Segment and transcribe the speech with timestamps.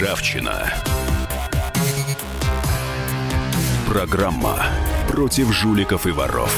[0.00, 0.72] Ржавчина.
[3.86, 4.64] Программа
[5.08, 6.56] против жуликов и воров.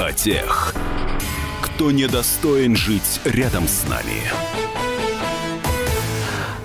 [0.00, 0.74] О тех,
[1.62, 4.20] кто недостоин жить рядом с нами.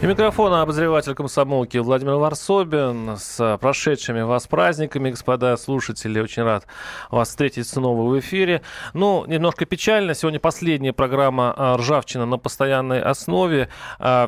[0.01, 3.17] И микрофона обозреватель комсомолки Владимир Варсобин.
[3.17, 6.21] С прошедшими вас праздниками, господа слушатели.
[6.21, 6.65] Очень рад
[7.11, 8.61] вас встретить снова в эфире.
[8.93, 10.13] Ну, немножко печально.
[10.13, 13.67] Сегодня последняя программа а, «Ржавчина» на постоянной основе.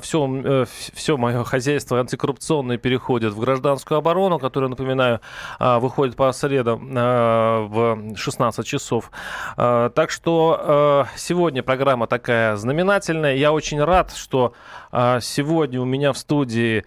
[0.02, 5.22] Все, все мое хозяйство антикоррупционное переходит в гражданскую оборону, которая, напоминаю,
[5.58, 9.10] а, выходит по средам в 16 часов.
[9.56, 13.36] Так что сегодня программа такая знаменательная.
[13.36, 14.54] Я очень рад, что
[15.22, 16.86] сегодня у меня в студии а,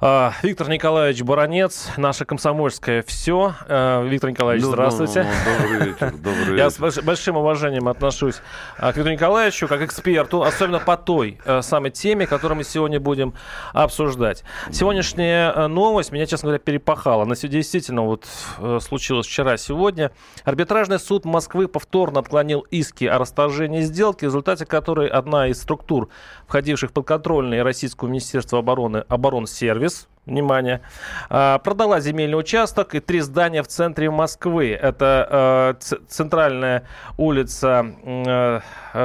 [0.00, 3.54] Виктор Николаевич Баранец, наша комсомольская все.
[3.66, 5.24] А, Виктор Николаевич, ну, здравствуйте.
[5.24, 6.54] Ну, ну, добрый вечер, добрый вечер.
[6.54, 8.36] Я с большим уважением отношусь
[8.76, 13.34] а, к Виктору Николаевичу, как эксперту, особенно по той самой теме, которую мы сегодня будем
[13.72, 14.44] обсуждать.
[14.70, 17.24] Сегодняшняя новость меня, честно говоря, перепахала.
[17.24, 18.24] Она действительно вот
[18.80, 20.12] случилась вчера-сегодня.
[20.44, 26.08] Арбитражный суд Москвы повторно отклонил иски о расторжении сделки, в результате которой одна из структур,
[26.46, 29.87] входивших под контрольное Российского Министерства обороны, оборонсервис, сервис,
[30.28, 30.80] внимание,
[31.28, 34.70] а, продала земельный участок и три здания в центре Москвы.
[34.70, 35.76] Это а,
[36.08, 36.84] центральная
[37.16, 38.60] улица э,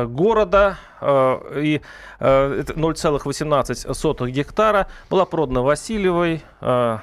[0.05, 1.81] города, э, и
[2.19, 6.97] 0,18 гектара была продана Васильевой, э,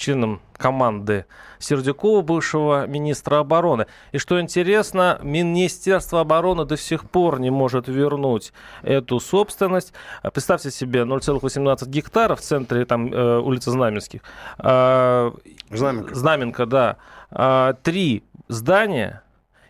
[0.00, 1.26] членом команды
[1.58, 3.86] Сердюкова, бывшего министра обороны.
[4.12, 9.92] И что интересно, Министерство обороны до сих пор не может вернуть эту собственность.
[10.22, 14.22] Представьте себе 0,18 гектаров в центре там, э, улицы Знаменских.
[14.58, 15.30] Э,
[15.70, 16.14] Знаменка.
[16.14, 16.96] Знаменка, да.
[17.30, 19.22] Э, три здания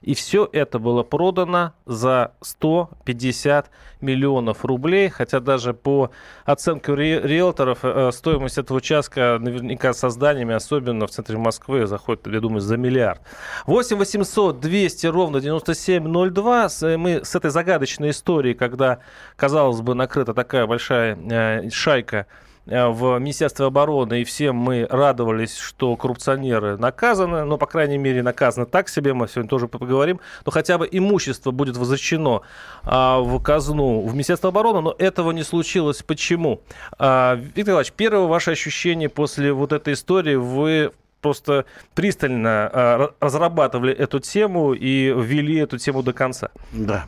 [0.03, 3.71] и все это было продано за 150
[4.01, 6.11] миллионов рублей, хотя даже по
[6.45, 12.41] оценке риэлторов э, стоимость этого участка наверняка со зданиями, особенно в центре Москвы, заходит, я
[12.41, 13.21] думаю, за миллиард.
[13.67, 16.69] 8 800 200 ровно 9702.
[16.97, 19.01] Мы с этой загадочной историей, когда,
[19.37, 25.57] казалось бы, накрыта такая большая э, шайка Э, в Министерстве обороны, и все мы радовались,
[25.57, 30.53] что коррупционеры наказаны, но, по крайней мере, наказаны так себе, мы сегодня тоже поговорим, но
[30.53, 32.43] хотя бы имущество будет возвращено
[32.85, 36.03] а, в казну в Министерство обороны, но этого не случилось.
[36.03, 36.63] Почему?
[36.97, 41.65] А, Виктор Иванович, первое ваше ощущение после вот этой истории, вы просто
[41.95, 46.51] пристально а, разрабатывали эту тему и ввели эту тему до конца.
[46.71, 47.07] Да.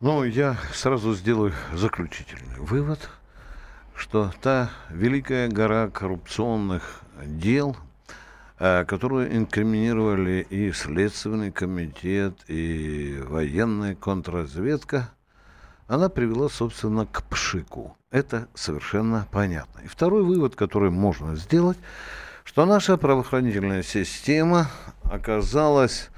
[0.00, 3.08] Ну, я сразу сделаю заключительный вывод–
[3.96, 7.76] что та великая гора коррупционных дел,
[8.58, 15.10] э, которую инкриминировали и Следственный комитет, и военная контрразведка,
[15.88, 17.96] она привела, собственно, к пшику.
[18.10, 19.80] Это совершенно понятно.
[19.80, 21.78] И второй вывод, который можно сделать,
[22.44, 24.68] что наша правоохранительная система
[25.04, 26.10] оказалась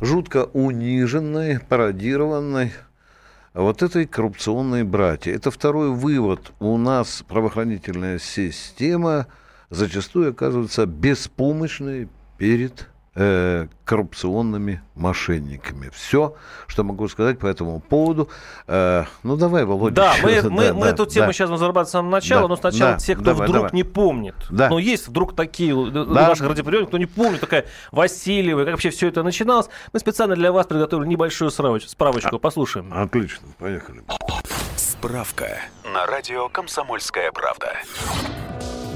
[0.00, 2.72] жутко униженной, пародированной,
[3.54, 5.32] вот этой коррупционной братья.
[5.32, 6.52] Это второй вывод.
[6.60, 9.26] У нас правоохранительная система
[9.70, 12.88] зачастую оказывается беспомощной перед
[13.18, 15.90] э, коррупционными мошенниками.
[15.92, 16.36] Все,
[16.68, 18.28] что могу сказать по этому поводу.
[18.68, 19.96] Э, ну, давай, Володя.
[19.96, 21.32] Да, мы, мы, да, мы да, эту тему да.
[21.32, 23.70] сейчас разрабатываем с самого начала, да, но сначала да, те, кто давай, вдруг давай.
[23.72, 24.36] не помнит.
[24.50, 24.68] Да.
[24.68, 26.04] Но есть вдруг такие да.
[26.04, 29.66] наших радиоприемников, кто не помнит, такая Васильева, как вообще все это начиналось.
[29.92, 31.90] Мы специально для вас приготовили небольшую справочку.
[31.90, 32.36] справочку.
[32.36, 32.92] А, Послушаем.
[32.94, 34.02] Отлично, поехали.
[34.76, 35.58] Справка
[35.92, 37.72] на радио «Комсомольская правда».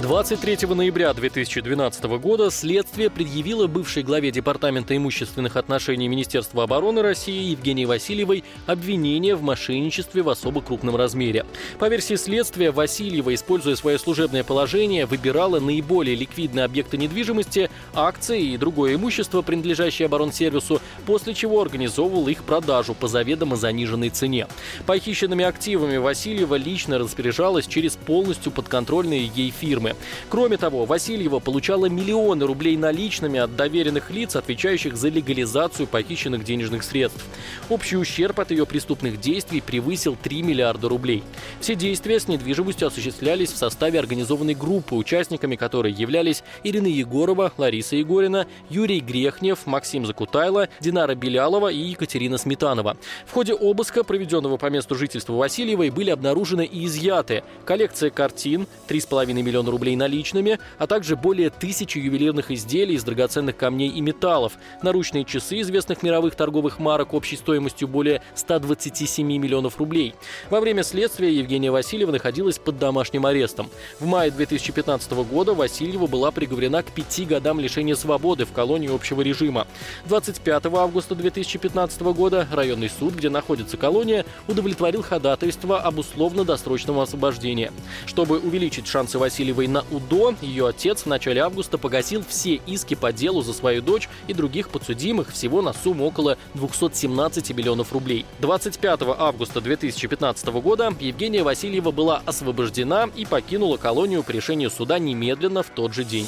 [0.02, 7.84] 23 ноября 2012 года следствие предъявило бывшей главе Департамента имущественных отношений Министерства обороны России Евгении
[7.84, 11.46] Васильевой обвинение в мошенничестве в особо крупном размере.
[11.78, 18.56] По версии следствия, Васильева, используя свое служебное положение, выбирала наиболее ликвидные объекты недвижимости, акции и
[18.56, 24.48] другое имущество, принадлежащее оборонсервису, после чего организовывала их продажу по заведомо заниженной цене.
[24.84, 29.91] Похищенными активами Васильева лично распоряжалась через полностью подконтрольные ей фирмы.
[30.28, 36.82] Кроме того, Васильева получала миллионы рублей наличными от доверенных лиц, отвечающих за легализацию похищенных денежных
[36.82, 37.24] средств.
[37.68, 41.22] Общий ущерб от ее преступных действий превысил 3 миллиарда рублей.
[41.60, 47.96] Все действия с недвижимостью осуществлялись в составе организованной группы, участниками которой являлись Ирина Егорова, Лариса
[47.96, 52.96] Егорина, Юрий Грехнев, Максим Закутайло, Динара Белялова и Екатерина Сметанова.
[53.26, 59.32] В ходе обыска, проведенного по месту жительства Васильевой, были обнаружены и изъяты коллекция картин, 3,5
[59.32, 64.52] миллиона рублей рублей наличными, а также более тысячи ювелирных изделий из драгоценных камней и металлов,
[64.80, 70.14] наручные часы известных мировых торговых марок общей стоимостью более 127 миллионов рублей.
[70.50, 73.70] Во время следствия Евгения Васильева находилась под домашним арестом.
[73.98, 79.20] В мае 2015 года Васильева была приговорена к пяти годам лишения свободы в колонии общего
[79.20, 79.66] режима.
[80.06, 87.72] 25 августа 2015 года районный суд, где находится колония, удовлетворил ходатайство об условно-досрочном освобождении.
[88.06, 89.18] Чтобы увеличить шансы
[89.62, 93.82] Васильевой на УДО, ее отец в начале августа погасил все иски по делу за свою
[93.82, 98.24] дочь и других подсудимых всего на сумму около 217 миллионов рублей.
[98.40, 105.62] 25 августа 2015 года Евгения Васильева была освобождена и покинула колонию по решению суда немедленно
[105.62, 106.26] в тот же день.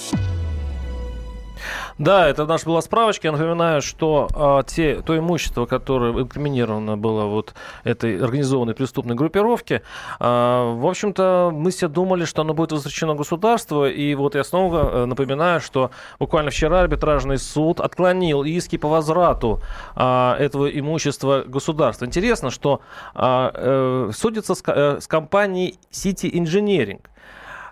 [1.99, 3.29] Да, это наша была справочка.
[3.29, 9.83] Я напоминаю, что а, те, то имущество, которое инкриминировано было вот этой организованной преступной группировке,
[10.19, 13.87] а, в общем-то, мы все думали, что оно будет возвращено государству.
[13.87, 19.61] И вот я снова э, напоминаю, что буквально вчера арбитражный суд отклонил иски по возврату
[19.95, 22.05] а, этого имущества государства.
[22.05, 22.81] Интересно, что
[23.15, 27.01] а, э, судится с, э, с компанией City Engineering.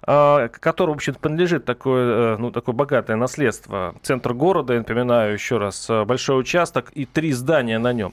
[0.05, 3.95] А, которому, в общем принадлежит такое, э, ну, такое богатое наследство.
[4.03, 8.13] Центр города, я напоминаю еще раз, э, большой участок и три здания на нем.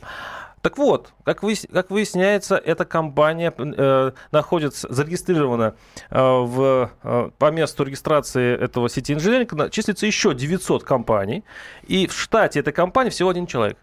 [0.62, 5.76] Так вот, как, вы, как выясняется, эта компания э, находится, зарегистрирована
[6.10, 11.46] э, в, э, по месту регистрации этого сети инженеринга, числится еще 900 компаний,
[11.88, 13.78] и в штате этой компании всего один человек.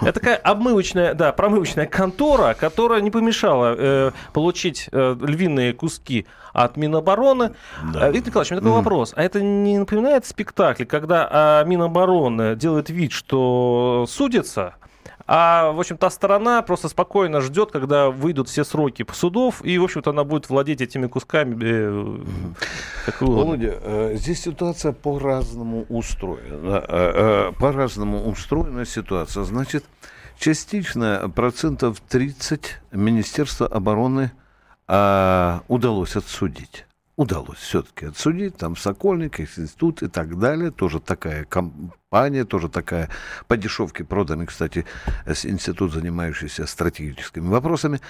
[0.00, 6.76] Это такая обмывочная, да, промывочная контора, которая не помешала э, получить э, львиные куски от
[6.76, 7.54] Минобороны.
[7.92, 8.08] Да.
[8.08, 8.82] Э, Виктор Николаевич, у меня такой mm.
[8.82, 9.12] вопрос.
[9.16, 14.74] А это не напоминает спектакль, когда а, Минобороны делает вид, что судится,
[15.26, 19.84] а, в общем, та сторона просто спокойно ждет, когда выйдут все сроки судов, и, в
[19.84, 21.56] общем-то, она будет владеть этими кусками.
[21.62, 26.84] Э, Володя, э, здесь ситуация по-разному устроена.
[26.88, 29.42] Э, по-разному устроена ситуация.
[29.42, 29.84] Значит,
[30.38, 34.30] частично процентов 30 Министерства обороны
[34.86, 36.86] а, удалось отсудить
[37.16, 41.44] удалось все-таки отсудить, там Сокольник, институт и так далее, тоже такая
[42.10, 43.08] компания, тоже такая
[43.48, 44.84] по дешевке проданный, кстати,
[45.26, 48.00] институт, занимающийся стратегическими вопросами.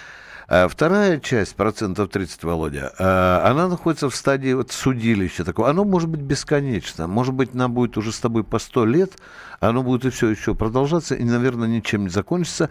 [0.48, 5.70] А вторая часть, процентов 30, Володя, а, она находится в стадии вот судилища такого.
[5.70, 7.08] Оно может быть бесконечно.
[7.08, 9.12] Может быть, нам будет уже с тобой по сто лет,
[9.60, 12.68] оно будет и все еще продолжаться, и, наверное, ничем не закончится.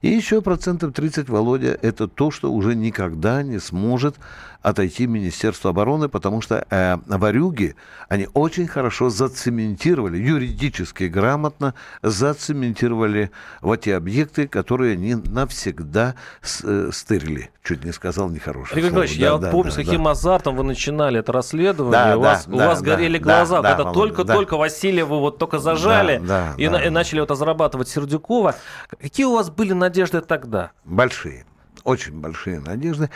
[0.00, 4.16] И еще процентов 30, Володя, это то, что уже никогда не сможет
[4.60, 7.76] отойти Министерство обороны, потому что э, варюги,
[8.08, 10.61] они очень хорошо зацементировали, юридически
[11.08, 13.30] грамотно зацементировали
[13.60, 16.14] вот те объекты, которые они навсегда
[16.62, 17.50] э, стырили.
[17.62, 20.10] Чуть не сказал нехорошее Игорь Николаевич, да, я да, помню, да, с каким да.
[20.10, 21.92] азартом вы начинали это расследование.
[21.92, 24.58] Да, у, вас, да, у вас да, горели да, глаза, да, когда только-только да.
[24.58, 26.82] Васильева вот только зажали да, да, и, да.
[26.82, 28.54] и начали вот разрабатывать Сердюкова.
[29.00, 30.72] Какие у вас были надежды тогда?
[30.84, 31.44] Большие,
[31.84, 33.10] очень большие надежды.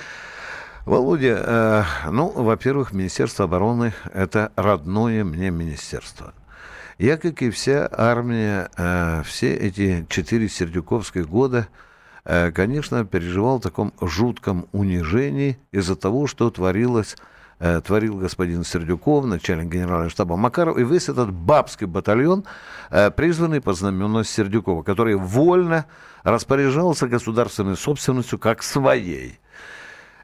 [0.84, 6.32] Володя, э, ну, во-первых, Министерство обороны– это родное мне министерство.
[6.98, 11.68] Я, как и вся армия, э, все эти четыре сердюковских года,
[12.24, 17.16] э, конечно, переживал в таком жутком унижении из-за того, что творилось
[17.58, 22.44] э, творил господин Сердюков, начальник генерального штаба Макаров, и весь этот бабский батальон,
[22.88, 25.84] призванный по знамену Сердюкова, который вольно
[26.22, 29.38] распоряжался государственной собственностью как своей.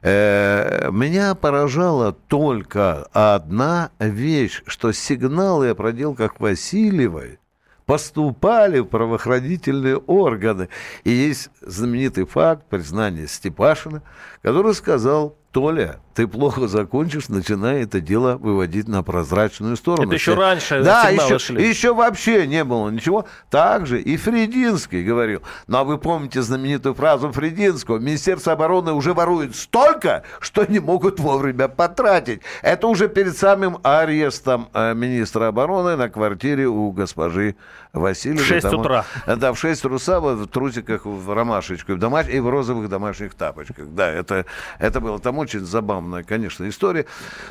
[0.03, 7.39] Э, меня поражала только одна вещь, что сигналы о проделках Васильевой
[7.85, 10.67] поступали в правоохранительные органы.
[11.05, 14.03] И есть знаменитый факт признания Степашина,
[14.41, 20.07] который сказал, Толя, ты плохо закончишь, начиная это дело выводить на прозрачную сторону.
[20.07, 21.67] Это еще раньше да, еще, шли.
[21.67, 23.25] еще вообще не было ничего.
[23.49, 25.41] Также и Фрединский говорил.
[25.67, 27.97] Ну, а вы помните знаменитую фразу Фрединского?
[27.97, 32.41] Министерство обороны уже ворует столько, что не могут вовремя потратить.
[32.61, 37.55] Это уже перед самым арестом э, министра обороны на квартире у госпожи
[37.91, 38.43] Васильевой.
[38.43, 39.05] В 6 там, утра.
[39.25, 42.27] Да, в 6 утра в трусиках, в ромашечку, в домаш...
[42.27, 43.87] и в розовых домашних тапочках.
[43.89, 44.45] Да, это,
[44.79, 47.05] это было там очень забавно забавная, конечно, история.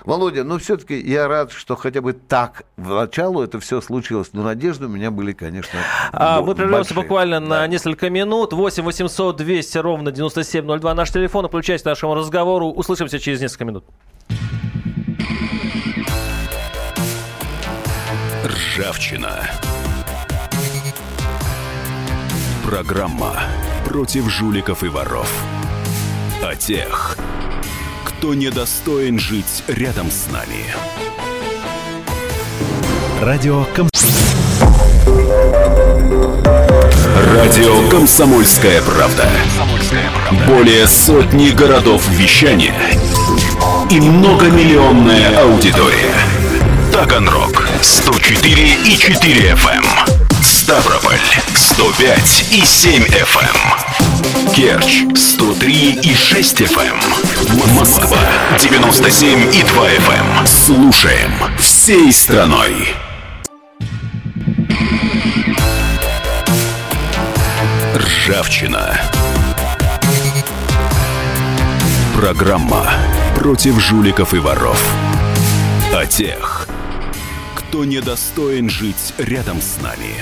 [0.04, 4.30] Володя, но ну, все-таки я рад, что хотя бы так в началу это все случилось.
[4.32, 5.78] Но надежды у меня были, конечно,
[6.12, 7.46] а, Мы прервемся буквально да.
[7.46, 8.52] на несколько минут.
[8.52, 11.48] 8 800 200 ровно 9702 наш телефон.
[11.48, 12.68] Включайтесь к нашему разговору.
[12.68, 13.84] Услышимся через несколько минут.
[18.44, 19.50] Ржавчина.
[22.64, 23.34] Программа
[23.86, 25.30] против жуликов и воров.
[26.42, 27.16] О тех,
[28.22, 30.64] кто недостоин жить рядом с нами.
[33.20, 33.88] Радио Ком...
[37.34, 39.28] Радио «Комсомольская правда».
[40.46, 42.76] Более сотни городов вещания
[43.90, 46.14] и многомиллионная аудитория.
[46.92, 49.68] Таганрог 104 и 4 FM.
[49.68, 49.84] Эм.
[50.40, 51.18] Ставрополь
[51.56, 53.81] 105 и 7 FM.
[54.22, 54.52] Эм.
[54.52, 56.94] Керчь 103 и 6 FM.
[56.94, 57.74] Эм.
[57.74, 58.18] Москва
[58.58, 60.46] 97 и 2 FM.
[60.46, 62.94] Слушаем всей страной.
[67.94, 69.00] Ржавчина.
[72.16, 72.88] Программа
[73.36, 74.80] против жуликов и воров.
[75.92, 76.68] О тех,
[77.54, 80.14] кто недостоин жить рядом с нами.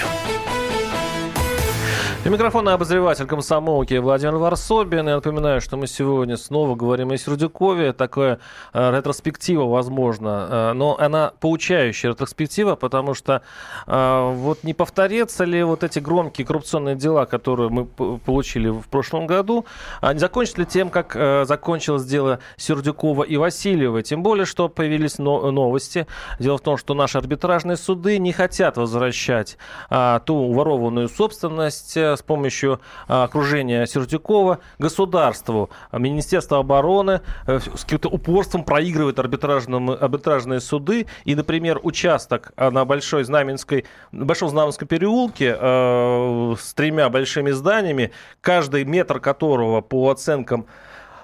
[2.23, 5.09] И микрофонный обозреватель комсомолки Владимир Варсобин.
[5.09, 7.95] Я напоминаю, что мы сегодня снова говорим о Сердюкове.
[7.95, 8.41] Такое
[8.75, 13.41] э, ретроспектива, возможно, э, но она поучающая ретроспектива, потому что
[13.87, 19.27] э, вот не повторятся ли вот эти громкие коррупционные дела, которые мы получили в прошлом
[19.27, 19.65] году,
[20.03, 24.03] а не закончатся ли тем, как э, закончилось дело Сердюкова и Васильева.
[24.03, 26.07] Тем более, что появились но- новости.
[26.39, 29.57] Дело в том, что наши арбитражные суды не хотят возвращать
[29.89, 35.71] э, ту ворованную собственность с помощью а, окружения Сердюкова государству.
[35.93, 41.07] Министерство обороны э, с каким-то упорством проигрывает арбитражные суды.
[41.25, 48.13] И, например, участок а, на Большой Знаменской, Большом Знаменском переулке э, с тремя большими зданиями,
[48.41, 50.67] каждый метр которого по оценкам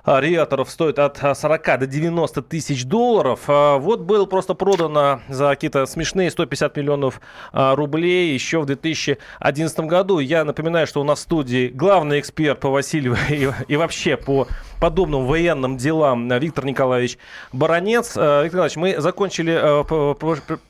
[0.07, 3.41] риэлторов стоит от 40 а, до 90 тысяч долларов.
[3.49, 7.21] А, вот был просто продано за какие-то смешные 150 миллионов
[7.53, 10.19] рублей еще в 2011 году.
[10.21, 14.47] Я напоминаю, что у нас в студии главный эксперт по Васильеву и, и вообще по
[14.81, 17.19] подобным военным делам Виктор Николаевич
[17.53, 18.09] Баранец.
[18.09, 19.55] Виктор Николаевич, мы закончили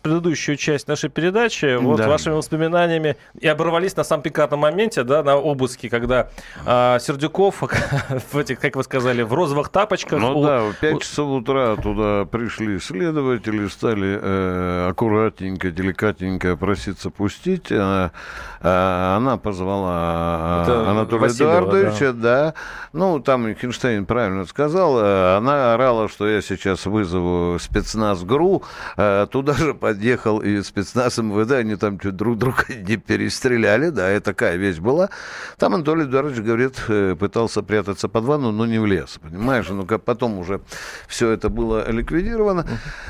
[0.02, 2.09] предыдущую часть нашей передачи вот да.
[2.09, 6.28] вашими воспоминаниями и оборвались на самом пикантном моменте, да, на обыске, когда
[6.64, 7.62] Сердюков
[8.33, 10.21] в этих, как вы сказали, в розовых тапочках.
[10.21, 10.45] Ну у...
[10.45, 17.71] да, в 5 часов утра туда пришли следователи, стали э, аккуратненько, деликатненько проситься пустить.
[17.71, 18.12] Она,
[18.61, 22.45] э, она позвала э, Это Анатолия Васильева, Эдуардовича, да.
[22.47, 22.54] да.
[22.92, 24.99] Ну, там Хинштейн правильно сказал.
[24.99, 28.62] Э, она орала, что я сейчас вызову спецназ ГРУ.
[28.97, 34.14] Э, туда же подъехал и спецназ МВД, они там чуть друг друга не перестреляли, да,
[34.14, 35.11] и такая вещь была.
[35.59, 39.68] Там Анатолий Эдуардович, говорит, пытался прятаться под ванну, но не влез понимаешь?
[39.68, 40.61] Ну, как потом уже
[41.08, 42.66] все это было ликвидировано.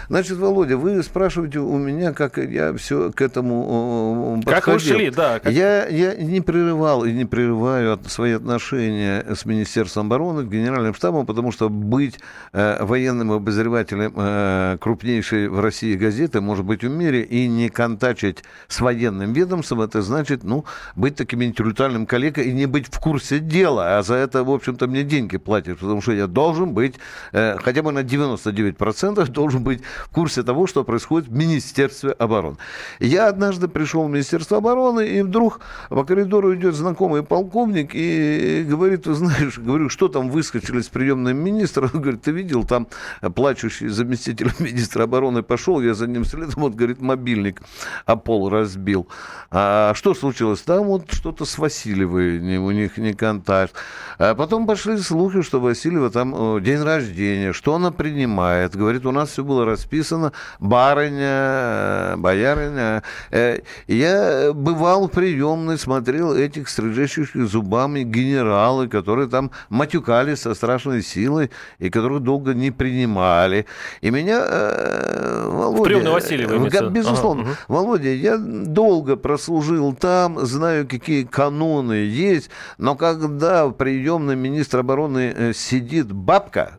[0.08, 4.60] Значит, Володя, вы спрашиваете у меня, как я все к этому подходил.
[4.60, 5.38] Как вы шли, да.
[5.40, 5.52] Как...
[5.52, 10.94] Я, я не прерывал и не прерываю от, свои отношения с Министерством обороны, с Генеральным
[10.94, 12.18] штабом, потому что быть
[12.52, 18.44] э, военным обозревателем э, крупнейшей в России газеты, может быть, в мире, и не контачить
[18.68, 23.38] с военным ведомством, это значит, ну, быть таким интеллектуальным коллегой и не быть в курсе
[23.38, 26.94] дела, а за это, в общем-то, мне деньги платят, потому что я должен быть,
[27.32, 32.56] э, хотя бы на 99% должен быть в курсе того, что происходит в Министерстве обороны.
[33.00, 39.06] Я однажды пришел в Министерство обороны, и вдруг по коридору идет знакомый полковник и говорит,
[39.06, 41.90] вы знаешь, говорю, что там выскочили с приемным министра?
[41.94, 42.86] Он говорит, ты видел, там
[43.34, 47.62] плачущий заместитель министра обороны пошел, я за ним следом, он говорит, мобильник,
[48.04, 49.08] а пол разбил.
[49.50, 50.60] А что случилось?
[50.60, 53.74] Там вот что-то с Васильевой, у них не контакт.
[54.18, 58.74] А потом пошли слухи, что Васильева там э, день рождения, что она принимает.
[58.74, 63.02] Говорит, у нас все было расписано, барыня, боярыня.
[63.30, 71.02] Э, я бывал в приемной, смотрел этих стрижащих зубами генералы, которые там матюкались со страшной
[71.02, 73.66] силой и которых долго не принимали.
[74.00, 75.80] И меня, э, Володя...
[75.80, 77.42] В приемной Васильева, Безусловно.
[77.42, 77.58] Ага.
[77.68, 85.52] Володя, я долго прослужил там, знаю, какие каноны есть, но когда в приемной министр обороны
[85.66, 86.78] сидит бабка,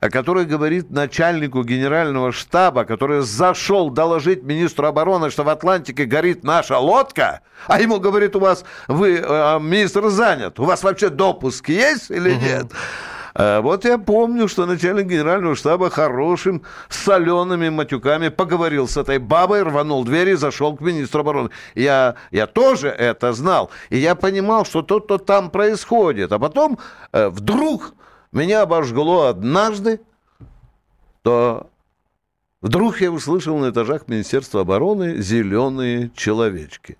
[0.00, 6.78] которая говорит начальнику генерального штаба, который зашел доложить министру обороны, что в Атлантике горит наша
[6.78, 12.10] лодка, а ему говорит, у вас, вы, э, министр занят, у вас вообще допуск есть
[12.10, 12.66] или нет?
[13.36, 19.62] А вот я помню, что начальник генерального штаба хорошим солеными матюками поговорил с этой бабой,
[19.62, 21.50] рванул дверь и зашел к министру обороны.
[21.74, 23.70] Я, я тоже это знал.
[23.90, 26.30] И я понимал, что то-то там происходит.
[26.30, 26.78] А потом
[27.12, 27.94] э, вдруг
[28.34, 30.00] меня обожгло однажды,
[31.22, 31.70] то
[32.60, 36.98] вдруг я услышал на этажах Министерства обороны зеленые человечки.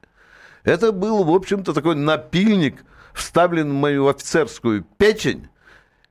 [0.62, 5.48] Это был, в общем-то, такой напильник, вставлен в мою офицерскую печень,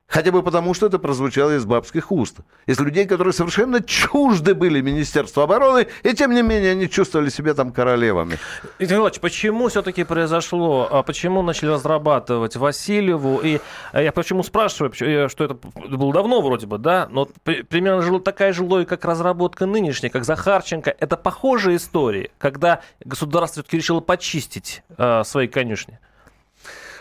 [0.06, 2.36] Хотя бы потому, что это прозвучало из бабских уст.
[2.66, 7.54] Из людей, которые совершенно чужды были Министерству обороны, и тем не менее они чувствовали себя
[7.54, 8.38] там королевами.
[8.78, 13.40] Игорь Иванович, почему все-таки произошло, а почему начали разрабатывать Васильеву?
[13.42, 13.60] И
[13.92, 18.52] а я почему спрашиваю, э, что это было давно вроде бы, да, но примерно такая
[18.52, 20.94] же логика, как разработка нынешняя, как Захарченко.
[20.98, 25.98] Это похожие истории, когда государство все-таки решило почистить э, свои конюшни.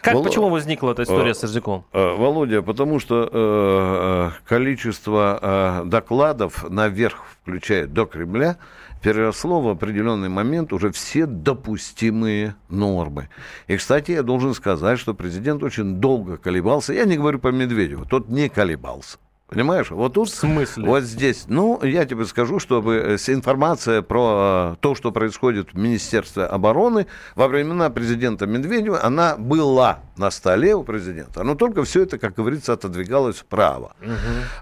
[0.03, 0.23] Как, Вол...
[0.25, 1.85] почему возникла эта история э, с Сердюком?
[1.93, 8.57] Э, Володя, потому что э, количество э, докладов наверх, включая до Кремля,
[9.01, 13.29] переросло в определенный момент уже все допустимые нормы.
[13.67, 16.91] И, кстати, я должен сказать, что президент очень долго колебался.
[16.91, 19.17] Я не говорю по Медведеву, тот не колебался.
[19.47, 19.91] Понимаешь?
[19.91, 20.29] Вот тут...
[20.29, 20.85] В смысле?
[20.85, 21.45] Вот здесь.
[21.47, 27.05] Ну, я тебе скажу, чтобы э, информация про э, то, что происходит в Министерстве обороны
[27.35, 31.43] во времена президента Медведева, она была на столе у президента.
[31.43, 33.95] Но только все это, как говорится, отодвигалось вправо.
[34.01, 34.11] Угу.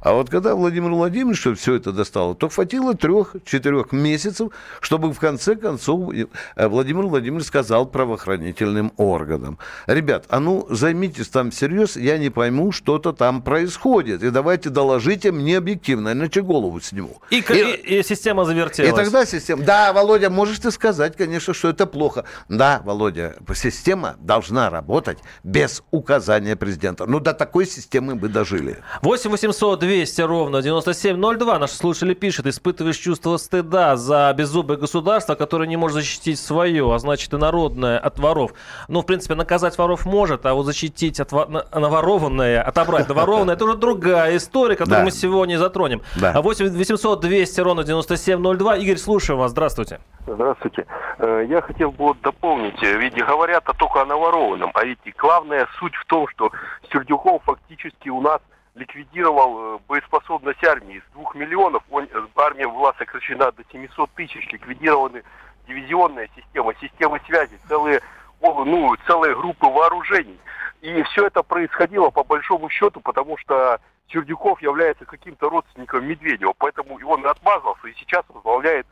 [0.01, 5.55] А вот когда Владимир Владимирович все это достал, то хватило трех-четырех месяцев, чтобы в конце
[5.55, 9.57] концов э, Владимир Владимирович сказал правоохранительным органам.
[9.87, 14.23] Ребят, а ну займитесь там всерьез, я не пойму, что-то там происходит.
[14.23, 17.21] И давайте доложите мне объективно, иначе голову сниму.
[17.29, 18.91] И, и, и, и система завертелась.
[18.91, 19.63] И тогда система...
[19.63, 22.25] Да, Володя, можешь ты сказать, конечно, что это плохо.
[22.49, 27.05] Да, Володя, система должна работать без указания президента.
[27.05, 28.77] Ну, до такой системы мы дожили.
[29.01, 31.59] 8 800 200 ровно 9702.
[31.59, 36.99] Наши слушатели пишут, испытываешь чувство стыда за беззубое государство, которое не может защитить свое, а
[36.99, 38.53] значит и народное от воров.
[38.87, 43.75] Ну, в принципе, наказать воров может, а вот защитить от наворованное, отобрать наворованное, это уже
[43.75, 45.05] другая история, которую да.
[45.05, 46.01] мы сегодня затронем.
[46.15, 46.39] Да.
[46.41, 48.77] 8 800 200 ровно 9702.
[48.77, 49.51] Игорь, слушаю вас.
[49.51, 49.99] Здравствуйте.
[50.27, 50.85] Здравствуйте.
[51.17, 54.99] Э, я хотел бы дополнить, ведь говорят -то только о наворованном, а ведь
[55.31, 56.51] главная суть в том, что
[56.91, 58.41] Сердюков фактически у нас
[58.75, 61.01] ликвидировал э, боеспособность армии.
[61.09, 65.23] С двух миллионов он, э, армия была сокращена до 700 тысяч, ликвидированы
[65.67, 68.01] дивизионная система, система связи, целые,
[68.41, 70.37] ну, целые группы вооружений.
[70.81, 73.79] И все это происходило по большому счету, потому что
[74.11, 78.85] Сердюков является каким-то родственником Медведева, поэтому он отмазался и сейчас возглавляет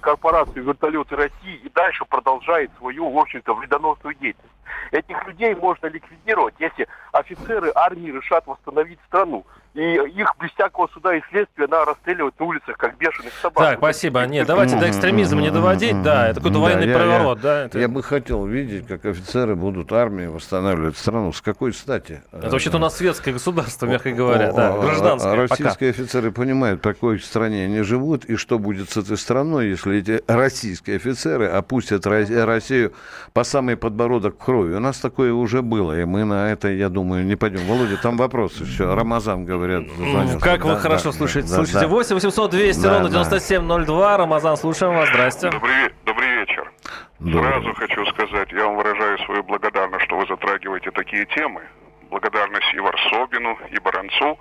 [0.00, 4.54] корпорацию «Вертолеты России» и дальше продолжает свою, в общем-то, вредоносную деятельность.
[4.92, 11.16] Этих людей можно ликвидировать, если офицеры армии решат восстановить страну и их без всякого суда
[11.16, 13.70] и следствия надо расстреливать на улицах, как бешеных собак.
[13.70, 14.24] Так, спасибо.
[14.26, 17.64] Нет, давайте до экстремизма не доводить, да, это какой-то военный я, проворот, да.
[17.64, 17.80] Это...
[17.80, 21.32] Я бы хотел видеть, как офицеры будут армии восстанавливать страну.
[21.32, 22.22] С какой стати?
[22.30, 25.34] Это вообще-то у нас светское государство, мягко говоря, да, гражданское.
[25.34, 29.98] Российские офицеры понимают, в какой стране они живут и что будет с этой страной, если
[29.98, 32.92] эти российские офицеры опустят Россию
[33.32, 34.74] по самый подбородок крови.
[34.74, 37.66] У нас такое уже было, и мы на это, я думаю, не пойдем.
[37.66, 38.94] Володя, там вопросы еще.
[38.94, 39.90] Рамазан говорит говорят.
[39.90, 40.42] Звонят.
[40.42, 41.48] Как вы да, хорошо да, слушаете.
[41.48, 41.88] Да, слушайте, да.
[41.88, 44.16] 8 800 200 да, ровно 9702.
[44.16, 45.08] Рамазан, слушаем вас.
[45.08, 45.50] Здрасте.
[45.50, 46.72] Добрый, добрый вечер.
[47.18, 47.42] Добрый.
[47.42, 51.62] Сразу хочу сказать, я вам выражаю свою благодарность, что вы затрагиваете такие темы.
[52.10, 54.38] Благодарность и Варсобину, и Баранцу.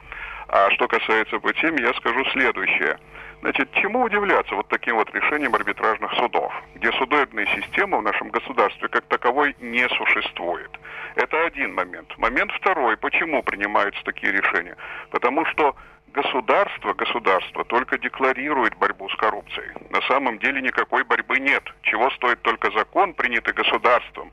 [0.47, 2.97] А что касается по теме, я скажу следующее.
[3.41, 8.87] Значит, чему удивляться вот таким вот решением арбитражных судов, где судебной системы в нашем государстве
[8.87, 10.71] как таковой не существует?
[11.15, 12.17] Это один момент.
[12.17, 12.95] Момент второй.
[12.95, 14.77] Почему принимаются такие решения?
[15.11, 15.75] Потому что
[16.13, 19.71] государство, государство только декларирует борьбу с коррупцией.
[19.89, 21.63] На самом деле никакой борьбы нет.
[21.81, 24.31] Чего стоит только закон, принятый государством,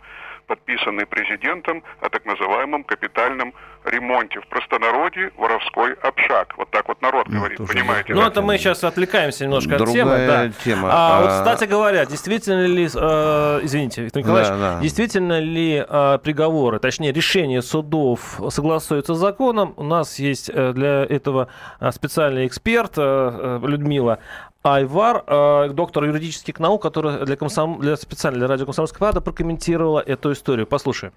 [0.51, 4.41] подписанный президентом о так называемом капитальном ремонте.
[4.41, 6.55] В простонародье воровской общак.
[6.59, 8.15] Вот так вот народ ну, говорит, понимаете?
[8.15, 10.27] Ну, это мы сейчас отвлекаемся немножко Другая от темы.
[10.27, 10.65] Да.
[10.65, 10.89] тема.
[10.91, 14.81] А, а, вот, кстати говоря, действительно ли, э, извините, Виктор Николаевич, да, да.
[14.81, 19.75] действительно ли э, приговоры, точнее решения судов согласуются с законом?
[19.77, 21.47] У нас есть э, для этого
[21.79, 24.19] э, специальный эксперт э, э, Людмила
[24.63, 27.81] Айвар, э, доктор юридических наук, который для, комсом...
[27.81, 30.67] для специально для радио «Комсомольская правда» прокомментировала эту историю.
[30.67, 31.15] Послушаем.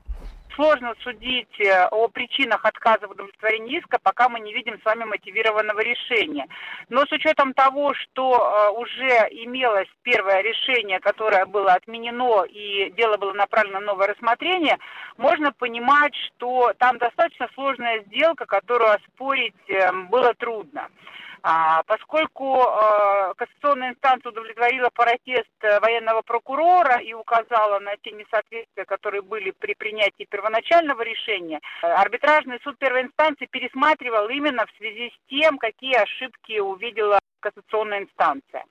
[0.55, 5.03] Сложно судить э, о причинах отказа в удовлетворении иска, пока мы не видим с вами
[5.03, 6.45] мотивированного решения.
[6.87, 13.17] Но с учетом того, что э, уже имелось первое решение, которое было отменено и дело
[13.17, 14.77] было направлено на новое рассмотрение,
[15.17, 20.87] можно понимать, что там достаточно сложная сделка, которую оспорить э, было трудно.
[21.45, 28.85] А, поскольку э, кассационная инстанция удовлетворила протест э, военного прокурора и указала на те несоответствия,
[28.85, 35.09] которые были при принятии первоначального решения, э, арбитражный суд первой инстанции пересматривал именно в связи
[35.09, 38.63] с тем, какие ошибки увидела кассационная инстанция.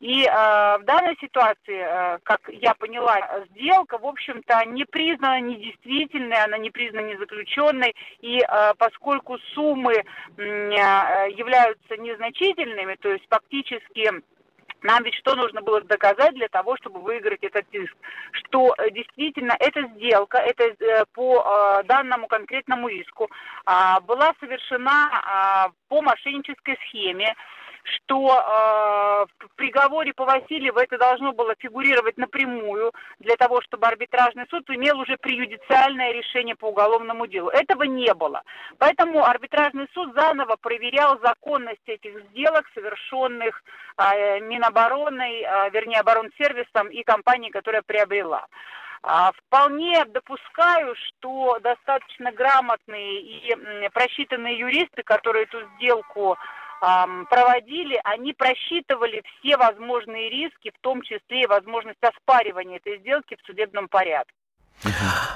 [0.00, 0.28] И э,
[0.78, 6.70] в данной ситуации, э, как я поняла, сделка, в общем-то, не признана недействительной, она не
[6.70, 10.02] признана незаключенной, и э, поскольку суммы э,
[10.40, 14.10] являются незначительными, то есть фактически
[14.82, 17.94] нам ведь что нужно было доказать для того, чтобы выиграть этот иск?
[18.32, 23.30] Что э, действительно эта сделка, это э, по э, данному конкретному иску,
[23.66, 27.34] а, была совершена а, по мошеннической схеме,
[27.90, 34.46] что э, в приговоре по Васильеву это должно было фигурировать напрямую для того, чтобы арбитражный
[34.50, 37.50] суд имел уже преюдициальное решение по уголовному делу.
[37.50, 38.42] Этого не было.
[38.78, 43.62] Поэтому арбитражный суд заново проверял законность этих сделок, совершенных
[43.96, 48.46] э, Минобороной, э, вернее, оборонсервисом и компанией, которая приобрела.
[49.02, 56.36] А, вполне допускаю, что достаточно грамотные и просчитанные юристы, которые эту сделку
[56.80, 63.46] проводили, они просчитывали все возможные риски, в том числе и возможность оспаривания этой сделки в
[63.46, 64.34] судебном порядке.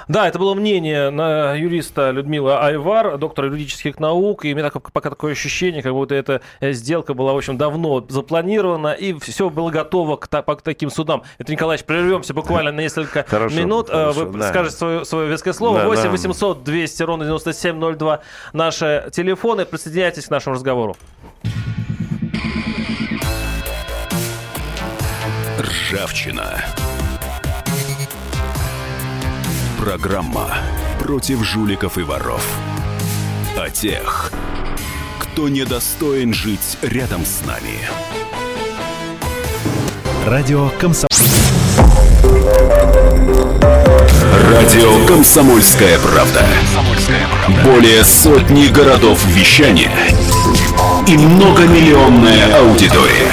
[0.09, 4.91] Да, это было мнение на юриста Людмила Айвар, доктора юридических наук, и у меня так,
[4.93, 9.51] пока такое ощущение, как будто эта э, сделка была, в общем, давно запланирована, и все
[9.51, 11.25] было готово к, к таким судам.
[11.39, 13.89] Это, Николаевич, прервемся буквально на несколько хорошо, минут.
[13.89, 14.49] Э, хорошо, Вы да.
[14.49, 15.81] скажете свое, свое веское слово.
[15.81, 18.21] Да, 8 800 200 ровно 9702
[18.53, 19.67] наши телефоны.
[19.67, 20.97] Присоединяйтесь к нашему разговору.
[25.61, 26.65] Ржавчина.
[29.85, 30.49] Программа
[30.99, 32.43] против жуликов и воров.
[33.55, 34.33] О тех,
[35.19, 37.81] кто недостоин жить рядом с нами.
[40.27, 41.45] Радио Комсомольская.
[44.51, 46.47] Радио «Комсомольская правда».
[47.63, 49.93] Более сотни городов вещания
[51.07, 53.31] и многомиллионная аудитория.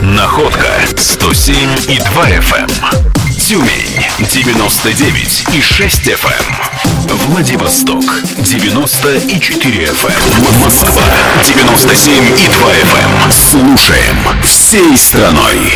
[0.00, 1.56] Находка 107
[1.88, 2.62] и 2 FM.
[2.62, 3.12] Эм.
[3.38, 3.91] Тюмень
[4.30, 7.10] 99 и 6 FM.
[7.10, 7.16] Эм.
[7.28, 8.04] Владивосток
[8.38, 10.10] 94 FM.
[10.10, 10.60] Эм.
[10.60, 11.02] Москва
[11.44, 13.32] 97 и 2 FM.
[13.32, 15.72] Слушаем всей страной.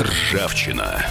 [0.00, 1.06] Ржавчина.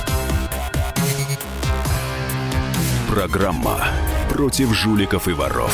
[3.10, 3.88] Программа
[4.29, 5.73] против жуликов и воров.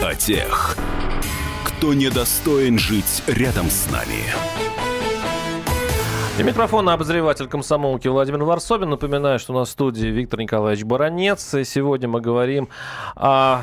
[0.00, 0.76] О тех,
[1.78, 4.24] кто недостоин жить рядом с нами.
[6.36, 8.90] И микрофон обозреватель комсомолки Владимир Варсобин.
[8.90, 11.54] Напоминаю, что у нас в студии Виктор Николаевич Баранец.
[11.54, 12.68] И сегодня мы говорим
[13.14, 13.62] о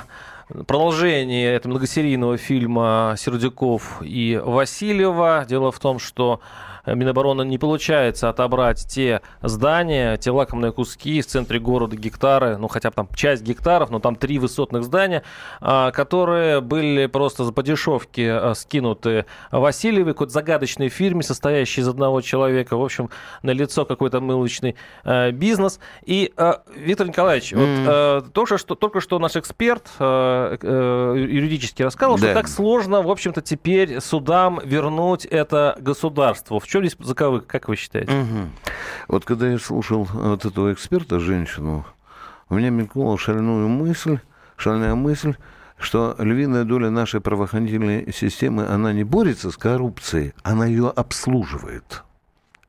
[0.65, 5.45] продолжении этого многосерийного фильма Сердюков и Васильева.
[5.45, 6.39] Дело в том, что
[6.85, 12.89] Минобороны не получается отобрать те здания, те лакомые куски в центре города, гектары, ну хотя
[12.89, 15.23] бы там часть гектаров, но там три высотных здания,
[15.61, 22.21] а, которые были просто за подешевки а, скинуты Васильевой, какой-то загадочной фирме, состоящей из одного
[22.21, 23.09] человека, в общем,
[23.41, 25.79] на лицо какой-то мылочный а, бизнес.
[26.05, 26.33] И,
[26.75, 28.21] Виктор Николаевич, mm.
[28.21, 32.27] вот, только, что, только что наш эксперт юридически рассказывал, да.
[32.27, 36.59] что так сложно, в общем-то, теперь судам вернуть это государству.
[36.59, 38.11] В чем здесь заковык, как вы считаете?
[38.11, 38.49] Угу.
[39.07, 41.85] Вот когда я слушал вот этого эксперта, женщину,
[42.49, 44.19] у меня мелькнула шальную мысль,
[44.57, 45.35] шальная мысль,
[45.77, 52.03] что львиная доля нашей правоохранительной системы, она не борется с коррупцией, она ее обслуживает.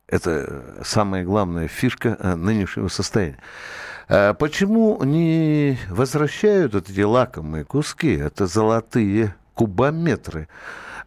[0.07, 3.39] Это самая главная фишка э, нынешнего состояния.
[4.09, 8.13] А почему не возвращают эти лакомые куски?
[8.13, 10.47] Это золотые кубометры.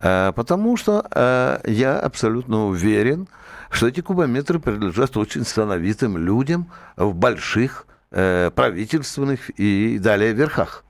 [0.01, 3.27] Э, потому что э, я абсолютно уверен,
[3.69, 10.83] что эти кубометры принадлежат очень становитым людям в больших э, правительственных и далее верхах.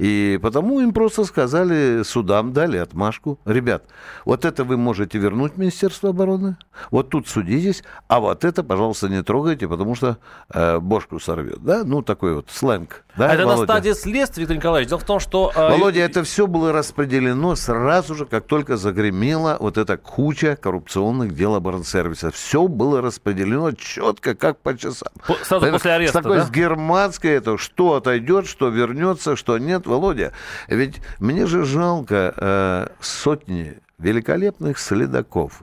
[0.00, 3.38] И потому им просто сказали, судам дали отмашку.
[3.44, 3.84] Ребят,
[4.24, 6.56] вот это вы можете вернуть Министерство обороны,
[6.90, 10.16] вот тут судитесь, а вот это, пожалуйста, не трогайте, потому что
[10.54, 11.58] э, бошку сорвет.
[11.62, 11.82] Да?
[11.84, 13.04] Ну, такой вот сленг.
[13.16, 13.60] Да, это Володя?
[13.60, 14.88] на стадии следствия, Виктор Николаевич.
[14.88, 15.52] Дело в том, что...
[15.54, 15.70] Э...
[15.70, 21.56] Володя, это все было распределено сразу же, как только загремела вот эта куча коррупционных дел
[21.56, 22.30] оборонсервиса.
[22.30, 25.12] Все было распределено четко, как по часам.
[25.42, 26.46] Сразу это, после ареста, С такой да?
[26.46, 29.86] с германской, это что отойдет, что вернется, что нет.
[29.90, 30.32] Володя,
[30.68, 35.62] ведь мне же жалко э, сотни великолепных следаков,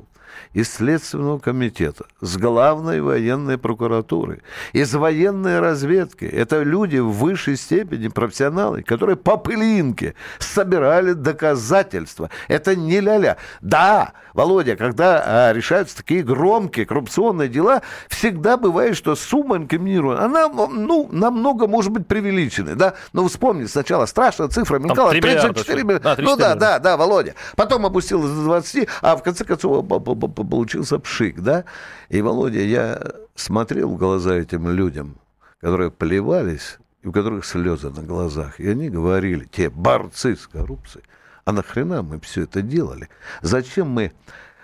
[0.54, 4.42] из Следственного комитета, с главной военной прокуратуры,
[4.74, 6.26] из военной разведки.
[6.26, 12.30] Это люди в высшей степени профессионалы, которые по пылинке собирали доказательства.
[12.48, 13.38] Это не ля-ля.
[13.62, 20.48] Да, Володя, когда а, решаются такие громкие коррупционные дела, всегда бывает, что сумма инкриминируемая, она
[20.48, 22.76] ну, намного может быть преувеличена.
[22.76, 22.94] Да?
[23.14, 26.16] Но вспомни, сначала страшная цифра мелькала, 34 миллиона.
[26.20, 27.34] Ну да, да, да, Володя.
[27.56, 31.64] Потом опустилась до 20, а в конце концов получился пшик, да?
[32.10, 33.02] И, Володя, я
[33.34, 35.16] смотрел в глаза этим людям,
[35.62, 38.60] которые плевались, и у которых слезы на глазах.
[38.60, 41.04] И они говорили, те борцы с коррупцией,
[41.48, 43.08] а нахрена мы все это делали?
[43.42, 44.12] Зачем мы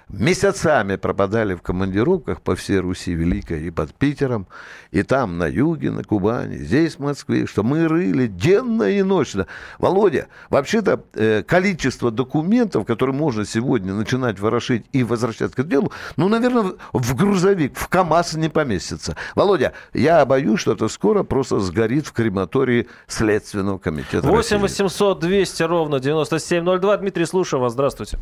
[0.09, 4.47] месяцами пропадали в командировках по всей Руси Великой и под Питером,
[4.91, 9.47] и там, на юге, на Кубани, здесь, в Москве, что мы рыли денно и ночно.
[9.79, 16.29] Володя, вообще-то э, количество документов, которые можно сегодня начинать ворошить и возвращаться к делу, ну,
[16.29, 19.15] наверное, в грузовик, в КАМАЗ не поместится.
[19.35, 25.63] Володя, я боюсь, что это скоро просто сгорит в крематории Следственного комитета 8 800 200
[25.63, 26.97] ровно 9702.
[26.97, 27.73] Дмитрий, слушаю вас.
[27.73, 28.17] Здравствуйте.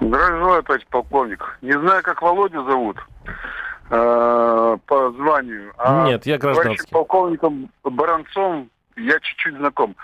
[0.00, 1.58] Здравия желаю, товарищ полковник.
[1.60, 2.96] Не знаю, как Володю зовут
[3.90, 5.72] э, по званию.
[5.76, 6.90] А Нет, я гражданский.
[6.90, 9.94] полковником Баранцом я чуть-чуть знаком.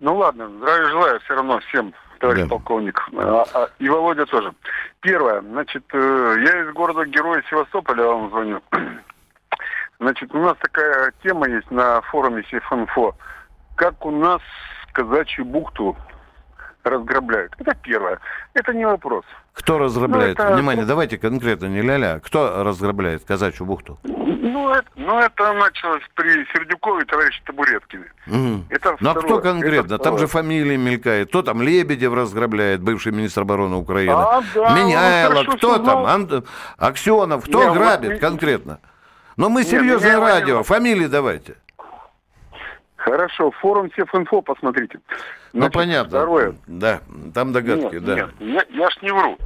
[0.00, 2.48] Ну ладно, здравия желаю все равно всем, товарищ да.
[2.48, 3.08] полковник.
[3.18, 4.52] А, а, и Володя тоже.
[5.00, 8.62] Первое, значит, э, я из города Героя Севастополя вам звоню.
[10.00, 13.14] Значит, у нас такая тема есть на форуме Сифинфо.
[13.76, 14.42] Как у нас
[14.92, 15.96] казачью бухту
[16.90, 17.52] разграбляют.
[17.58, 18.18] Это первое.
[18.54, 19.24] Это не вопрос.
[19.52, 20.38] Кто разграбляет?
[20.38, 20.54] Ну, это...
[20.54, 22.20] Внимание, давайте конкретно, не ля-ля.
[22.20, 23.98] Кто разграбляет казачью бухту?
[24.02, 28.04] Ну это, ну, это началось при Сердюкове и товарище Табуреткине.
[28.26, 28.64] Угу.
[28.70, 29.94] Это ну, а кто конкретно?
[29.94, 31.28] Это там же фамилии мелькает.
[31.28, 34.12] Кто там Лебедев разграбляет, бывший министр обороны Украины?
[34.12, 36.04] А, да, Меняйло, кто там?
[36.06, 36.44] Ан...
[36.76, 38.20] Аксенов, кто не, грабит вот...
[38.20, 38.80] конкретно?
[39.36, 41.56] Но мы серьезное радио, фамилии давайте.
[43.04, 44.98] Хорошо, форум Сефинфо посмотрите.
[45.52, 46.08] Ну, Значит, ну, понятно.
[46.08, 46.54] Второе.
[46.66, 47.00] Да,
[47.34, 48.14] там догадки, нет, да.
[48.14, 49.36] Нет, я, я ж не вру.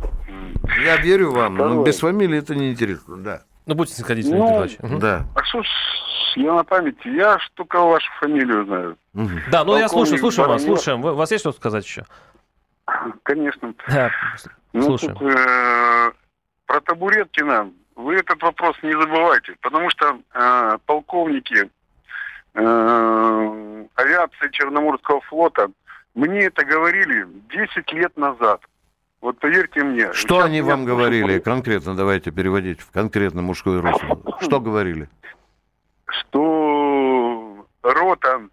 [0.85, 1.75] Я верю вам, второе.
[1.75, 3.43] но без фамилии это не интересно, да.
[3.67, 4.77] Ну, будете сходить на ну, передачу.
[4.81, 4.99] Угу.
[5.01, 5.25] Да.
[5.35, 5.67] А что ж,
[6.37, 8.97] я на памяти, я ж только вашу фамилию знаю.
[9.15, 9.31] Угу.
[9.51, 11.05] Да, ну я слушаю, слушаю вас, слушаем.
[11.05, 12.05] У вас есть что сказать еще?
[13.25, 13.75] Конечно.
[13.89, 14.13] Да,
[14.73, 15.17] ну, слушаем.
[15.21, 16.13] Ну, тут, э,
[16.67, 21.69] про Табуреткина вы этот вопрос не забывайте, потому что э, полковники
[22.55, 25.69] э, авиации Черноморского флота
[26.15, 28.61] мне это говорили 10 лет назад.
[29.21, 30.13] Вот поверьте мне.
[30.13, 31.39] Что они вам говорили?
[31.39, 34.21] Конкретно давайте переводить в конкретно мужское русло.
[34.41, 35.09] Что говорили?
[36.07, 38.49] Что рота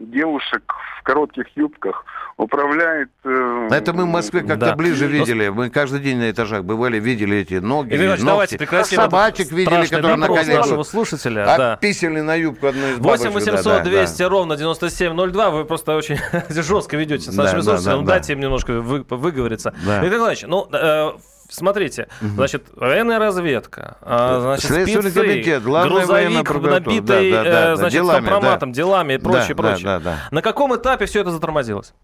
[0.00, 0.62] девушек
[0.98, 2.04] в коротких юбках
[2.36, 3.10] управляет...
[3.24, 4.76] Э, это мы в Москве как-то да.
[4.76, 5.48] ближе видели.
[5.48, 8.24] Мы каждый день на этажах бывали, видели эти ноги, Ильич, ногти.
[8.24, 11.72] давайте прекратим а собачек видели, которые на нашего слушателя.
[11.72, 12.24] Отписали да.
[12.24, 14.28] на юбку одну из 8 800 да, 200 да.
[14.28, 15.50] ровно 9702.
[15.50, 18.00] Вы просто очень жестко ведете с нашими да, слушателями.
[18.00, 18.32] Да, да, Дайте да.
[18.34, 19.74] им немножко вы, выговориться.
[19.84, 20.00] Да.
[20.00, 21.12] Виктор Николаевич, ну, э,
[21.52, 22.30] смотрите, угу.
[22.30, 28.72] значит, военная разведка, а, значит, спецы, комитет, грузовик, набитый, да, да, да, значит, делами, компроматом,
[28.72, 28.76] да.
[28.76, 29.84] делами и прочее, да, прочее.
[29.84, 30.18] Да, да, да.
[30.30, 31.94] На каком этапе все это затормозилось?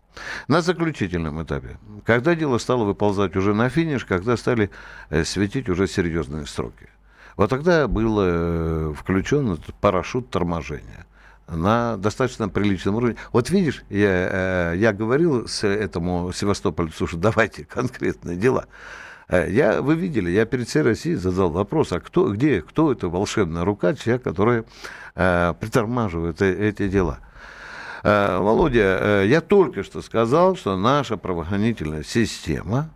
[0.49, 1.79] На заключительном этапе.
[2.05, 4.71] Когда дело стало выползать уже на финиш, когда стали
[5.11, 6.89] э, светить уже серьезные сроки.
[7.37, 11.07] Вот тогда был э, включен парашют торможения
[11.49, 13.17] на достаточно приличном уровне.
[13.33, 18.67] Вот видишь, я, э, я говорил с этому Севастопольцу, что давайте конкретные дела.
[19.29, 23.09] Э, я, вы видели, я перед всей Россией задал вопрос, а кто, где, кто это
[23.09, 24.65] волшебная рука, человек, который
[25.15, 27.21] э, притормаживает эти дела.
[28.03, 32.91] Э, Володя, э, я только что сказал, что наша правоохранительная система,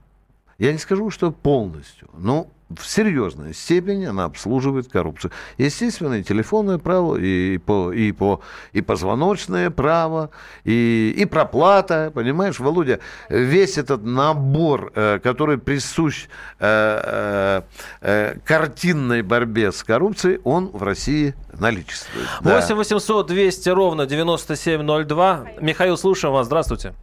[0.59, 5.33] я не скажу, что полностью, но в серьезной степени она обслуживает коррупцию.
[5.59, 8.41] Естественно, и телефонное право, и, по, и, по,
[8.73, 10.31] и позвоночное право,
[10.65, 16.27] и, и проплата, понимаешь, Володя, весь этот набор, э, который присущ
[16.59, 17.63] э,
[18.01, 22.27] э, картинной борьбе с коррупцией, он в России наличествует.
[22.41, 25.47] 8 800 200 ровно 9702.
[25.61, 26.47] Михаил, слушаем вас.
[26.47, 26.95] Здравствуйте.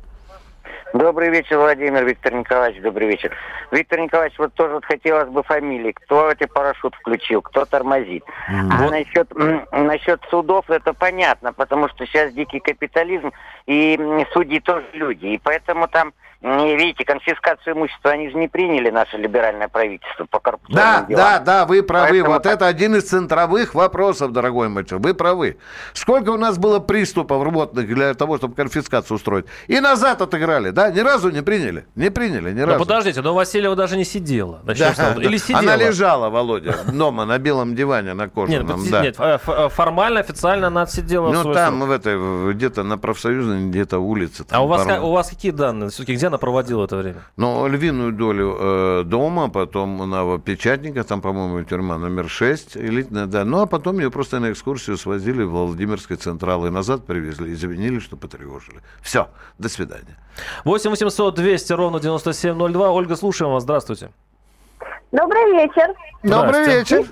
[0.93, 3.35] Добрый вечер, Владимир Виктор Николаевич, добрый вечер.
[3.71, 5.91] Виктор Николаевич, вот тоже вот хотелось бы фамилии.
[5.91, 8.23] Кто эти парашют включил, кто тормозит.
[8.23, 8.69] Mm-hmm.
[8.71, 9.31] А насчет,
[9.71, 13.31] насчет судов это понятно, потому что сейчас дикий капитализм,
[13.67, 15.27] и судьи тоже люди.
[15.27, 20.77] И поэтому там видите, конфискацию имущества они же не приняли, наше либеральное правительство, по коррупционным
[20.83, 21.23] Да, делам.
[21.25, 22.09] да, да, вы правы.
[22.09, 25.05] Поэтому вот так- это один из центровых вопросов, дорогой мой человек.
[25.07, 25.57] Вы правы.
[25.93, 29.45] Сколько у нас было приступов рвотных для того, чтобы конфискацию устроить?
[29.67, 30.89] И назад отыграли, да?
[30.91, 31.85] Ни разу не приняли.
[31.95, 32.79] Не приняли, ни Но разу.
[32.79, 34.61] подождите, но Васильева даже не сидела.
[34.63, 35.15] Начнем Да.
[35.21, 35.59] Или сидела?
[35.59, 38.67] Она лежала, Володя, дома на белом диване на Нет, кожаном.
[38.67, 39.01] подожди, да.
[39.01, 41.89] нет, э, э, формально, официально она отсидела Ну там, срок.
[41.89, 44.45] в этой, где-то на профсоюзной, где-то улице.
[44.49, 45.89] А у вас, у вас какие данные?
[45.89, 47.21] Все-таки где она проводила это время?
[47.37, 53.43] Ну, львиную долю э, дома, потом на печатника, там, по-моему, тюрьма номер 6, элитная, да.
[53.43, 57.99] Ну, а потом ее просто на экскурсию свозили в Владимирской Централ и назад привезли, извинили,
[57.99, 58.79] что потревожили.
[59.01, 60.17] Все, до свидания.
[60.65, 62.91] 8 800 200 ровно 9702.
[62.91, 63.63] Ольга, слушаем вас.
[63.63, 64.09] Здравствуйте.
[65.11, 65.93] Добрый вечер.
[66.23, 67.05] Добрый вечер.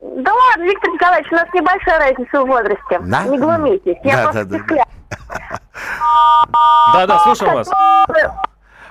[0.00, 3.00] Да ладно, Виктор Николаевич, у нас небольшая разница в возрасте.
[3.02, 3.24] Да?
[3.24, 3.96] Не глумитесь.
[4.02, 4.84] Я Да, просто да, да.
[5.16, 5.60] Пискляю.
[6.92, 7.68] Да, да, слушаем вас.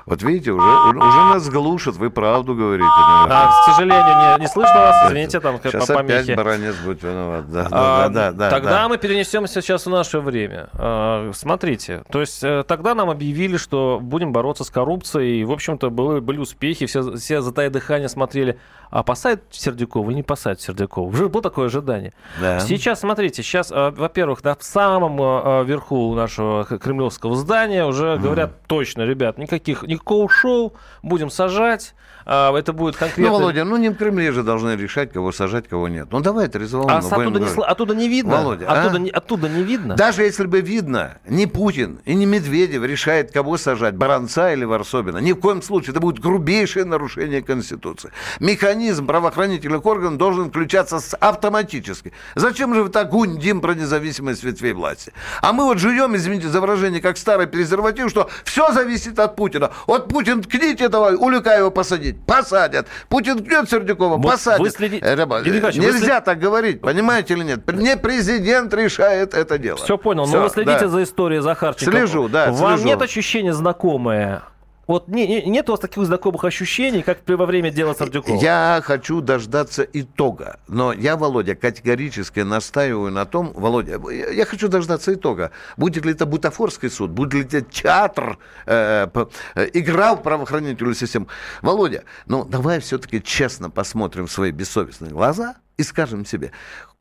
[0.07, 2.89] Вот видите, уже, уже нас глушат, вы правду говорите.
[2.89, 4.03] А, к сожалению,
[4.38, 4.95] не, не слышно вас.
[5.07, 6.36] Извините, там Сейчас по опять помехе.
[6.36, 7.49] баранец будет виноват.
[7.51, 8.88] Да, да, А, да, да, да, тогда да.
[8.89, 10.69] мы перенесемся сейчас в наше время.
[10.73, 15.51] А, Смотрите, то есть э, тогда нам объявили, что будем бороться с коррупцией, и, в
[15.51, 18.60] общем-то, были, были успехи, все, все затая дыхание смотрели,
[18.91, 21.08] а посадят Сердюкова или не посадят Сердюкова?
[21.08, 22.13] Уже было такое ожидание.
[22.39, 22.60] Да.
[22.60, 29.04] Сейчас, смотрите, сейчас, э, во-первых, на самом э, верху нашего кремлевского здания уже говорят точно,
[29.04, 33.31] ребят, никаких, никакого шоу, будем сажать, это будет конкретно...
[33.31, 36.07] Ну, Володя, ну не в Кремле же должны решать, кого сажать, кого нет.
[36.12, 38.38] Ну давай это а оттуда, не, сла- оттуда не видно?
[38.38, 38.99] Володя, оттуда, а?
[38.99, 39.95] не, оттуда не видно?
[39.95, 45.17] Даже если бы видно, не Путин и не Медведев решает, кого сажать, Баранца или Варсобина.
[45.17, 45.91] Ни в коем случае.
[45.91, 48.12] Это будет грубейшее нарушение Конституции.
[48.39, 52.13] Механизм правоохранительных органов должен включаться автоматически.
[52.36, 55.13] Зачем же вы так гундим про независимость ветвей власти?
[55.41, 59.71] А мы вот живем, извините за выражение, как старый презерватив, что все зависит от Путина.
[59.88, 62.11] Вот Путин ткните этого, Улюкаева посадить.
[62.13, 62.88] Посадят.
[63.10, 64.60] Путин ткнет Сердюкова, Вот посадят.
[64.60, 67.71] вы следи- Э, Юрий Николаевич, вы Нельзя так говорить, понимаете или нет?
[67.74, 69.78] Не президент решает это дело.
[69.78, 70.26] Все понял.
[70.26, 70.88] Всё, но вы следите да.
[70.88, 71.91] за историей Захарченко.
[71.91, 72.88] Слежу, да, Вам слежу.
[72.88, 74.43] нет ощущения знакомое?
[74.91, 78.36] Вот не- не- нет у вас таких знакомых ощущений, как во время дела Сардюкова?
[78.41, 80.60] Я хочу дождаться итога.
[80.67, 85.51] Но я, Володя, категорически настаиваю на том, Володя, я хочу дождаться итога.
[85.77, 89.08] Будет ли это бутафорский суд, будет ли это театр, э,
[89.56, 91.27] э, игра в правоохранительную систему.
[91.62, 96.51] Володя, ну давай все-таки честно посмотрим в свои бессовестные глаза и скажем себе,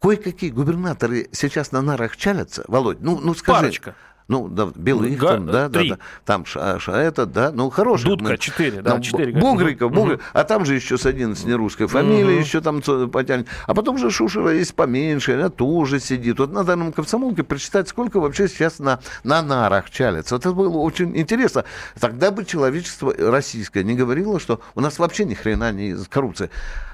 [0.00, 3.60] кое-какие губернаторы сейчас на нарах чалятся, Володь, ну, ну скажи.
[3.62, 3.94] Парочка.
[4.30, 5.98] Ну, да, Белых Га- там, да, да, да.
[6.24, 8.04] Там ша, ша- это, да, ну, хороший.
[8.04, 9.42] Дудка, четыре, да, четыре, говорят.
[9.42, 10.00] Бугриков, Мгм.
[10.00, 10.30] Бугриков.
[10.32, 12.40] А там же еще с 11 нерусской фамилии Мгм.
[12.40, 13.48] еще там потянет.
[13.66, 16.38] А потом же Шушера есть поменьше, она тоже сидит.
[16.38, 20.36] Вот надо нам комсомолке прочитать, сколько вообще сейчас на, на нарах чалится.
[20.36, 21.64] Вот это было очень интересно.
[21.98, 26.50] Тогда бы человечество российское не говорило, что у нас вообще ни хрена не коррупция.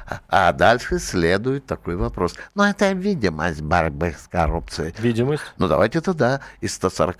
[0.09, 2.37] А- А дальше следует такой вопрос.
[2.55, 4.95] Ну, это видимость борьбы с коррупцией.
[4.99, 5.43] Видимость.
[5.59, 6.79] Ну, давайте тогда из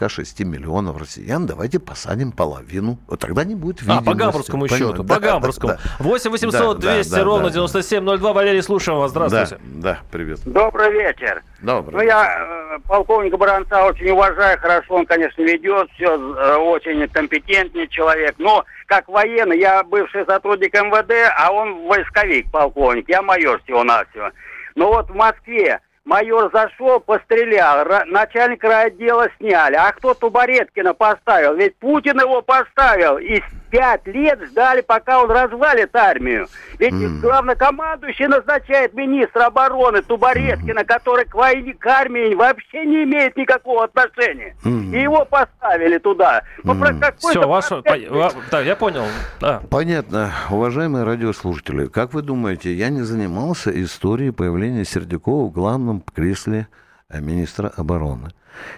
[0.09, 2.99] 146 миллионов россиян давайте посадим половину.
[3.09, 4.05] Вот тогда не будет А, видимости.
[4.05, 5.03] по гамбургскому счету.
[5.03, 5.73] Да, По да, гамбургскому.
[5.75, 5.81] да.
[5.99, 7.51] 8 800 Да, да, 200 да, ровно да.
[7.55, 8.33] 9702.
[8.33, 9.11] Валерий, слушаем вас.
[9.11, 9.59] Здравствуйте.
[9.65, 10.41] Да, да, привет.
[10.45, 11.43] Добрый вечер.
[11.61, 11.97] Добрый.
[11.97, 18.35] Ну, я э, полковника Баранца очень уважаю, хорошо он, конечно, ведет, все очень компетентный человек.
[18.39, 24.31] Но как военный, я бывший сотрудник МВД, а он войсковик, полковник, я майор всего-навсего.
[24.75, 29.75] Но вот в Москве майор зашел, пострелял, начальник райотдела сняли.
[29.75, 31.55] А кто Тубареткина поставил?
[31.55, 33.19] Ведь Путин его поставил.
[33.19, 36.49] И пять лет ждали, пока он развалит армию.
[36.79, 43.85] Ведь главнокомандующий назначает министра обороны Тубареткина, который к войне, к армии вообще не имеет никакого
[43.85, 44.57] отношения.
[44.65, 46.43] И его поставили туда.
[46.63, 47.83] Ну, какой-то Все, ваше...
[47.83, 49.05] по- Да, я понял.
[49.41, 49.63] Да.
[49.71, 50.33] Понятно.
[50.51, 56.69] Уважаемые радиослушатели, как вы думаете, я не занимался историей появления Сердюкова в главном кресле
[57.09, 58.31] э, министра обороны?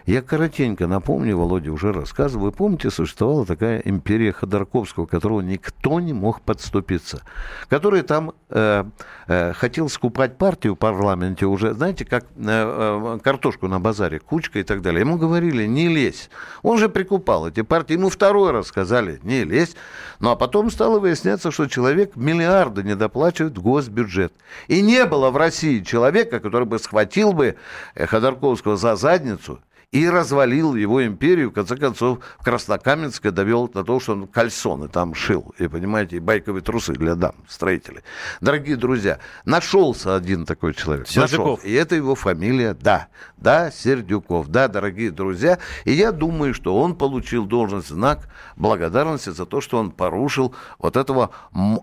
[0.07, 2.47] Я коротенько напомню, Володя уже рассказывал.
[2.47, 7.23] Вы помните, существовала такая империя Ходорковского, которого никто не мог подступиться.
[7.69, 8.85] Который там э,
[9.27, 14.61] э, хотел скупать партию в парламенте уже, знаете, как э, э, картошку на базаре, кучка
[14.61, 15.01] и так далее.
[15.01, 16.31] Ему говорили, не лезь.
[16.63, 17.95] Он же прикупал эти партии.
[17.95, 19.77] Ему второй раз сказали, не лезь.
[20.21, 24.33] Ну, а потом стало выясняться, что человек миллиарды не доплачивает в госбюджет.
[24.67, 27.57] И не было в России человека, который бы схватил бы
[27.95, 33.85] э, Ходорковского за задницу и развалил его империю, в конце концов, в Краснокаменске довел до
[33.85, 38.03] того, что он кальсоны там шил, и, понимаете, и байковые трусы для дам, строителей.
[38.43, 41.09] Дорогие друзья, нашелся один такой человек.
[41.09, 41.59] Сердюков.
[41.59, 45.59] Нашел, и это его фамилия, да, да, Сердюков, да, дорогие друзья.
[45.87, 50.99] И я думаю, что он получил должность знак благодарности за то, что он порушил вот
[50.99, 51.31] этого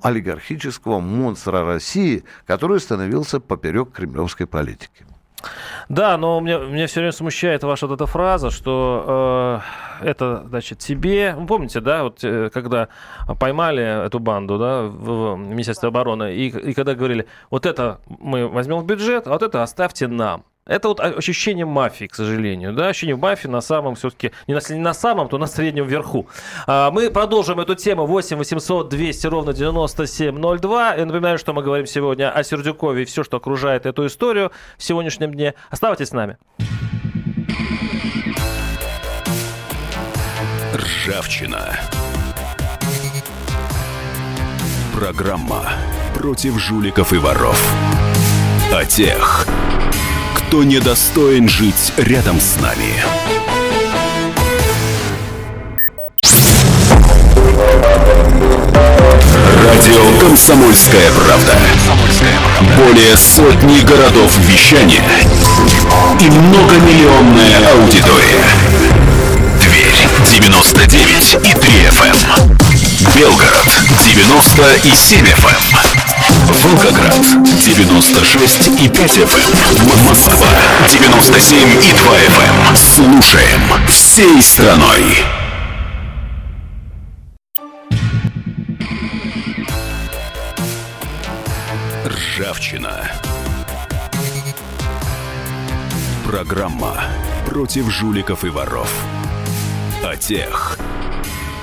[0.04, 5.06] олигархического монстра России, который становился поперек кремлевской политики.
[5.90, 9.62] Да, но меня, меня все время смущает ваша вот эта фраза, что
[10.02, 11.36] э, это, значит, тебе...
[11.38, 12.88] Вы помните, да, вот э, когда
[13.40, 18.48] поймали эту банду, да, в, в Министерстве обороны, и, и когда говорили, вот это мы
[18.48, 20.44] возьмем в бюджет, а вот это оставьте нам.
[20.68, 22.74] Это вот ощущение мафии, к сожалению.
[22.74, 22.88] Да?
[22.88, 26.28] Ощущение мафии на самом, все-таки, не на, не на самом, то на среднем верху.
[26.66, 30.96] А, мы продолжим эту тему 8 800 200 ровно 9702.
[30.96, 34.84] Я напоминаю, что мы говорим сегодня о Сердюкове и все, что окружает эту историю в
[34.84, 35.54] сегодняшнем дне.
[35.70, 36.38] Оставайтесь с нами.
[40.74, 41.80] Ржавчина.
[44.96, 45.74] Программа
[46.16, 47.64] против жуликов и воров.
[48.74, 49.46] О тех,
[50.56, 52.96] кто недостоин жить рядом с нами.
[59.66, 61.58] Радио «Комсомольская правда».
[62.78, 65.04] Более сотни городов вещания
[66.22, 68.46] и многомиллионная аудитория.
[69.62, 72.16] Дверь 99 и 3 FM.
[72.38, 72.58] Эм.
[73.14, 73.68] Белгород
[74.06, 76.05] 97 FM.
[76.52, 80.08] Волгоград 96 и 5 FM.
[80.08, 80.48] Москва
[80.88, 82.76] 97 и 2 FM.
[82.76, 85.18] Слушаем всей страной.
[92.06, 93.12] Ржавчина.
[96.28, 97.06] Программа
[97.48, 98.92] против жуликов и воров.
[100.04, 100.78] О тех,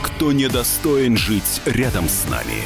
[0.02, 2.64] кто недостоин жить рядом с нами.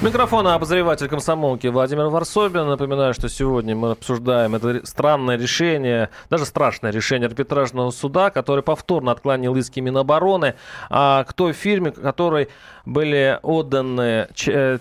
[0.00, 2.68] Микрофона обозреватель комсомолки Владимир Варсобин.
[2.68, 9.10] Напоминаю, что сегодня мы обсуждаем это странное решение, даже страшное решение арбитражного суда, который повторно
[9.10, 10.54] отклонил иски Минобороны
[10.88, 12.48] а, к той фирме, которой
[12.88, 14.78] были отданы э,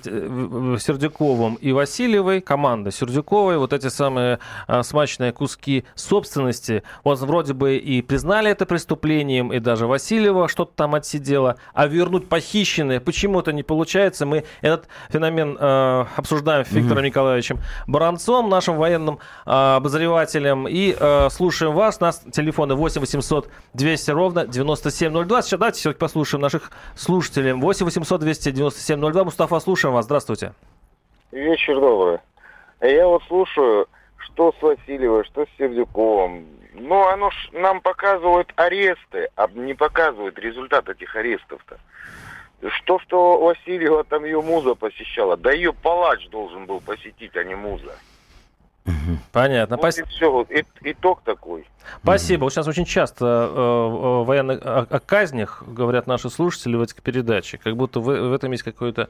[0.79, 6.83] Сердюковым и Васильевой, команда Сердюковой, вот эти самые а, смачные куски собственности.
[7.03, 12.29] Вот вроде бы и признали это преступлением, и даже Васильева что-то там отсидела, а вернуть
[12.29, 14.25] похищенные почему-то не получается.
[14.25, 17.07] Мы этот феномен э, обсуждаем с Виктором угу.
[17.07, 21.99] Николаевичем Баранцом, нашим военным э, обозревателем, и э, слушаем вас.
[21.99, 25.41] Нас телефоны 8 800 200 ровно 9702.
[25.41, 27.51] Сейчас давайте все-таки послушаем наших слушателей.
[27.51, 29.23] 8 800 297 02.
[29.23, 30.05] Мустафа, слушаем вас.
[30.05, 30.53] Здравствуйте.
[31.31, 32.19] Вечер добрый.
[32.81, 33.87] Я вот слушаю,
[34.17, 36.45] что с Васильевой, что с Сердюковым.
[36.73, 41.79] Ну, оно ж нам показывает аресты, а не показывает результат этих арестов-то.
[42.69, 47.55] Что, что Васильева там ее муза посещала, да ее палач должен был посетить, а не
[47.55, 47.95] муза.
[49.31, 49.77] Понятно.
[49.77, 51.67] Вот и все, вот, и, итог такой.
[52.01, 52.43] Спасибо.
[52.43, 57.01] Вот сейчас очень часто э, э, военных, о, о казнях говорят наши слушатели в этих
[57.01, 59.09] передачах, как будто в, в этом есть какое-то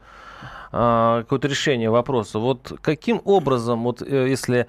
[0.71, 2.39] э, какое решение вопроса.
[2.39, 4.67] Вот каким образом, вот э, если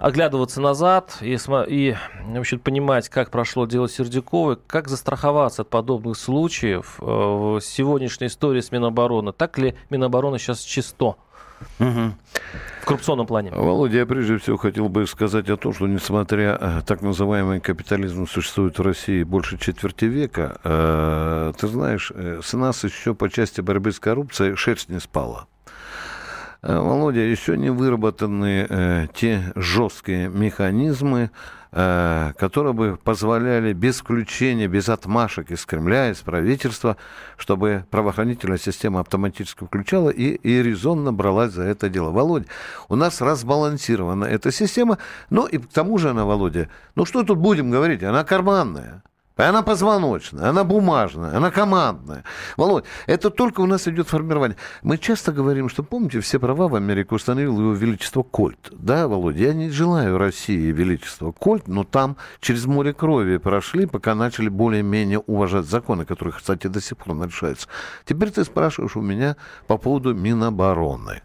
[0.00, 1.36] оглядываться назад и,
[1.68, 1.96] и
[2.26, 8.60] вообще понимать, как прошло дело Сердюковой, как застраховаться от подобных случаев э, в сегодняшней истории
[8.60, 9.32] с Минобороны.
[9.32, 11.16] Так ли Минобороны сейчас чисто?
[11.78, 12.12] Угу.
[12.82, 13.50] В коррупционном плане.
[13.52, 18.26] Володя, я прежде всего хотел бы сказать о том, что несмотря э, так называемый капитализм
[18.26, 23.60] существует в России больше четверти века, э, ты знаешь, э, с нас еще по части
[23.60, 25.46] борьбы с коррупцией шерсть не спала.
[26.62, 31.30] Э, Володя, еще не выработаны э, те жесткие механизмы,
[31.70, 36.96] которые бы позволяли без включения, без отмашек из Кремля, из правительства,
[37.36, 42.10] чтобы правоохранительная система автоматически включала и, и резонно бралась за это дело.
[42.10, 42.46] Володя,
[42.88, 44.98] у нас разбалансирована эта система,
[45.30, 49.02] но и к тому же она, Володя, ну что тут будем говорить, она карманная.
[49.38, 52.24] Она позвоночная, она бумажная, она командная.
[52.56, 54.56] Володь, это только у нас идет формирование.
[54.82, 58.68] Мы часто говорим, что, помните, все права в Америке установил его величество Кольт.
[58.72, 64.16] Да, Володя, я не желаю России величества Кольт, но там через море крови прошли, пока
[64.16, 67.68] начали более-менее уважать законы, которые, кстати, до сих пор нарушаются.
[68.04, 69.36] Теперь ты спрашиваешь у меня
[69.68, 71.22] по поводу Минобороны.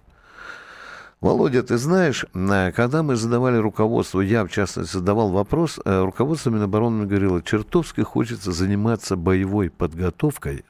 [1.24, 6.50] Володя, ты знаешь, э, когда мы задавали руководству, я в частности задавал вопрос, э, руководство
[6.50, 10.66] Минобороны говорило, чертовски хочется заниматься боевой подготовкой,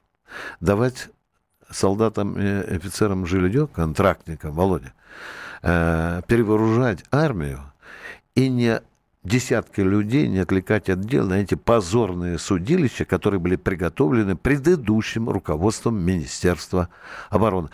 [0.60, 1.10] давать
[1.72, 4.94] солдатам и офицерам жилье, контрактникам, Володя,
[5.64, 7.62] э, перевооружать армию
[8.36, 8.80] и не
[9.24, 16.00] десятки людей не отвлекать от дел на эти позорные судилища, которые были приготовлены предыдущим руководством
[16.00, 16.90] Министерства
[17.32, 17.70] обороны.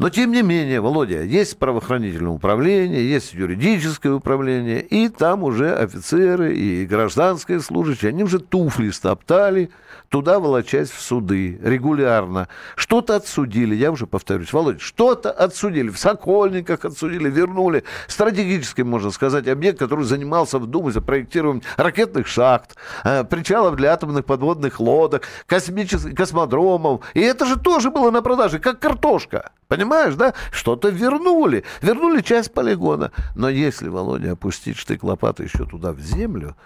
[0.00, 6.54] Но, тем не менее, Володя, есть правоохранительное управление, есть юридическое управление, и там уже офицеры
[6.54, 9.68] и гражданские служащие, они уже туфли стоптали,
[10.10, 12.48] туда волочась в суды регулярно.
[12.74, 17.84] Что-то отсудили, я уже повторюсь, Володя, что-то отсудили, в Сокольниках отсудили, вернули.
[18.08, 23.92] Стратегический, можно сказать, объект, который занимался в Думе за проектированием ракетных шахт, э, причалов для
[23.92, 27.02] атомных подводных лодок, космических космодромов.
[27.14, 29.52] И это же тоже было на продаже, как картошка.
[29.68, 30.34] Понимаешь, да?
[30.50, 31.62] Что-то вернули.
[31.82, 33.12] Вернули часть полигона.
[33.36, 36.56] Но если, Володя, опустить штык лопаты еще туда, в землю,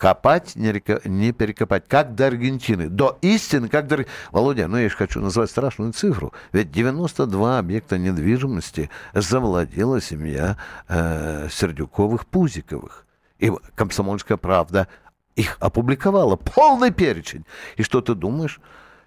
[0.00, 4.06] копать, не, река, не перекопать, как до Аргентины, до истины, как до...
[4.32, 10.56] Володя, ну я же хочу назвать страшную цифру, ведь 92 объекта недвижимости завладела семья
[10.88, 13.04] э, Сердюковых-Пузиковых.
[13.38, 14.88] И «Комсомольская правда»
[15.36, 17.44] их опубликовала, полный перечень.
[17.76, 18.58] И что ты думаешь,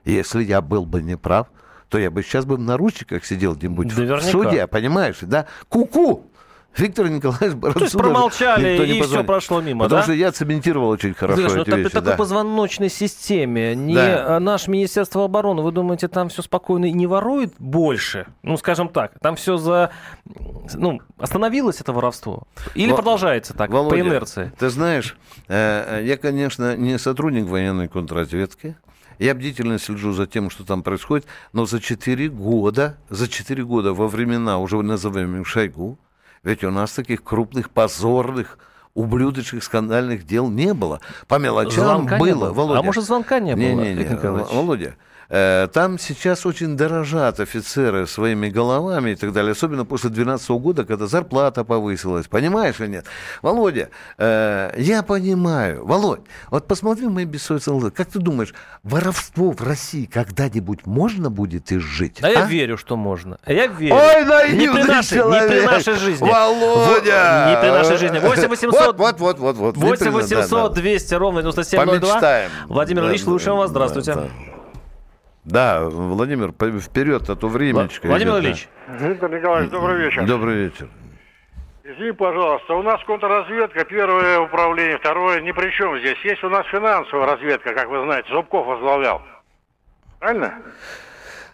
[0.06, 1.48] если я был бы неправ,
[1.90, 5.48] то я бы сейчас бы в наручниках сидел где-нибудь в суде, понимаешь, да?
[5.70, 6.28] Ку-ку!
[6.76, 10.04] Виктор Николаевич Баранцу То есть промолчали, и все прошло мимо, Потому да?
[10.04, 11.90] что я цементировал очень хорошо Знаешь, эти ну, вещи.
[11.90, 12.18] такой да.
[12.18, 14.40] позвоночной системе, не да.
[14.40, 18.28] наше Министерство обороны, вы думаете, там все спокойно и не ворует больше?
[18.42, 19.92] Ну, скажем так, там все за...
[20.74, 22.44] Ну, остановилось это воровство?
[22.74, 22.98] Или Во...
[22.98, 24.52] продолжается так, Володя, по инерции?
[24.58, 25.16] ты знаешь,
[25.48, 28.76] э, я, конечно, не сотрудник военной контрразведки,
[29.20, 33.94] я бдительно слежу за тем, что там происходит, но за 4 года, за 4 года
[33.94, 36.00] во времена, уже назовем Шойгу,
[36.44, 38.58] ведь у нас таких крупных, позорных,
[38.94, 41.00] ублюдочных, скандальных дел не было.
[41.28, 42.36] По мелочам звонка было.
[42.36, 42.54] было.
[42.54, 42.80] Володя.
[42.80, 43.62] А может, звонка не было?
[43.62, 50.10] Не-не-не, Володя, Э, там сейчас очень дорожат офицеры своими головами и так далее, особенно после
[50.10, 52.28] 2012 года, когда зарплата повысилась.
[52.28, 53.06] Понимаешь или нет?
[53.42, 55.86] Володя, э, я понимаю.
[55.86, 58.54] Володь, вот посмотри мои бессовестные Как ты думаешь,
[58.84, 62.22] воровство в России когда-нибудь можно будет изжить?
[62.22, 62.30] А, а?
[62.30, 63.40] я верю, что можно.
[63.48, 63.96] Я верю.
[63.96, 65.50] Ой, наивный не при нашей, человек.
[65.50, 66.30] Не при нашей жизни.
[66.30, 67.48] Володя!
[67.50, 68.20] Не при нашей жизни.
[68.20, 68.98] 8 800...
[68.98, 69.78] Вот, вот, вот, вот.
[69.78, 72.50] 8 800 200 ровно 9702.
[72.68, 73.70] Владимир Ильич, слушаем вас.
[73.70, 74.14] Здравствуйте.
[74.14, 74.28] Да,
[75.46, 78.08] Владимир, вперед, а то времечко.
[78.08, 78.70] Владимир идет, Ильич.
[78.88, 79.08] Да.
[79.08, 80.26] Виктор Николаевич, добрый вечер.
[80.26, 80.88] Добрый вечер.
[81.84, 86.18] Извини, пожалуйста, у нас контрразведка, первое управление, второе ни при чем здесь.
[86.24, 89.22] Есть у нас финансовая разведка, как вы знаете, Зубков возглавлял.
[90.20, 90.62] Правильно?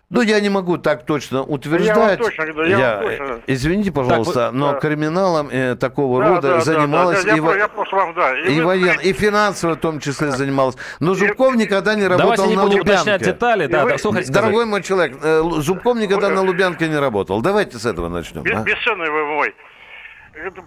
[0.10, 2.20] Ну, я не могу так точно утверждать.
[2.20, 3.42] Я точно, я я, точно.
[3.46, 4.80] Извините, пожалуйста, так, но да.
[4.80, 7.38] криминалом э, такого да, рода да, занималась да, да.
[7.38, 8.40] и, я, я вам, да.
[8.40, 10.38] и, и воен, и финансово в том числе да.
[10.38, 10.78] занималась.
[11.00, 13.02] Но Зубков никогда не работал Давайте не на будем Лубянке.
[13.02, 13.68] уточнять детали.
[13.68, 13.98] Да, вы...
[14.02, 17.42] да, Дорогой мой человек, э, Зубков никогда на Лубянке не работал.
[17.44, 18.42] Давайте с этого начнем.
[18.42, 18.64] Без, а?
[18.64, 19.56] Бесценный вы мой.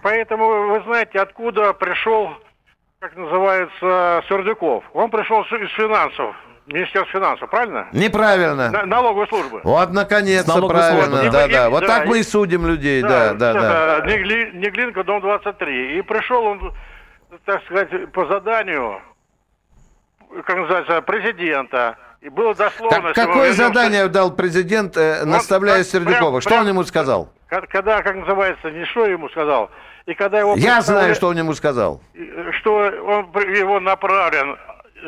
[0.03, 2.29] Поэтому вы знаете, откуда пришел,
[2.99, 4.85] как называется, Сердюков.
[4.93, 6.33] Он пришел из финансов.
[6.65, 7.87] Министерство финансов, правильно?
[7.91, 8.69] Неправильно.
[8.71, 9.59] На, налоговой службы.
[9.63, 11.29] Вот, наконец-то, правильно.
[11.29, 11.69] Да, да.
[11.69, 13.99] Вот так мы и судим людей, да, да, да.
[13.99, 14.05] да.
[14.07, 15.97] Негли, Неглинка, дом 23.
[15.97, 16.73] И пришел он,
[17.45, 19.01] так сказать, по заданию,
[20.45, 21.97] как называется, президента.
[22.21, 23.13] И было дословно...
[23.13, 26.29] Так, какое задание дал президент, э, наставляя он, Сердюкова?
[26.29, 27.29] Прям, что прям, он ему сказал?
[27.47, 29.69] Когда, как называется, не что ему сказал,
[30.05, 30.55] и когда его...
[30.55, 32.01] Я знаю, что он ему сказал.
[32.59, 34.57] Что он его направлен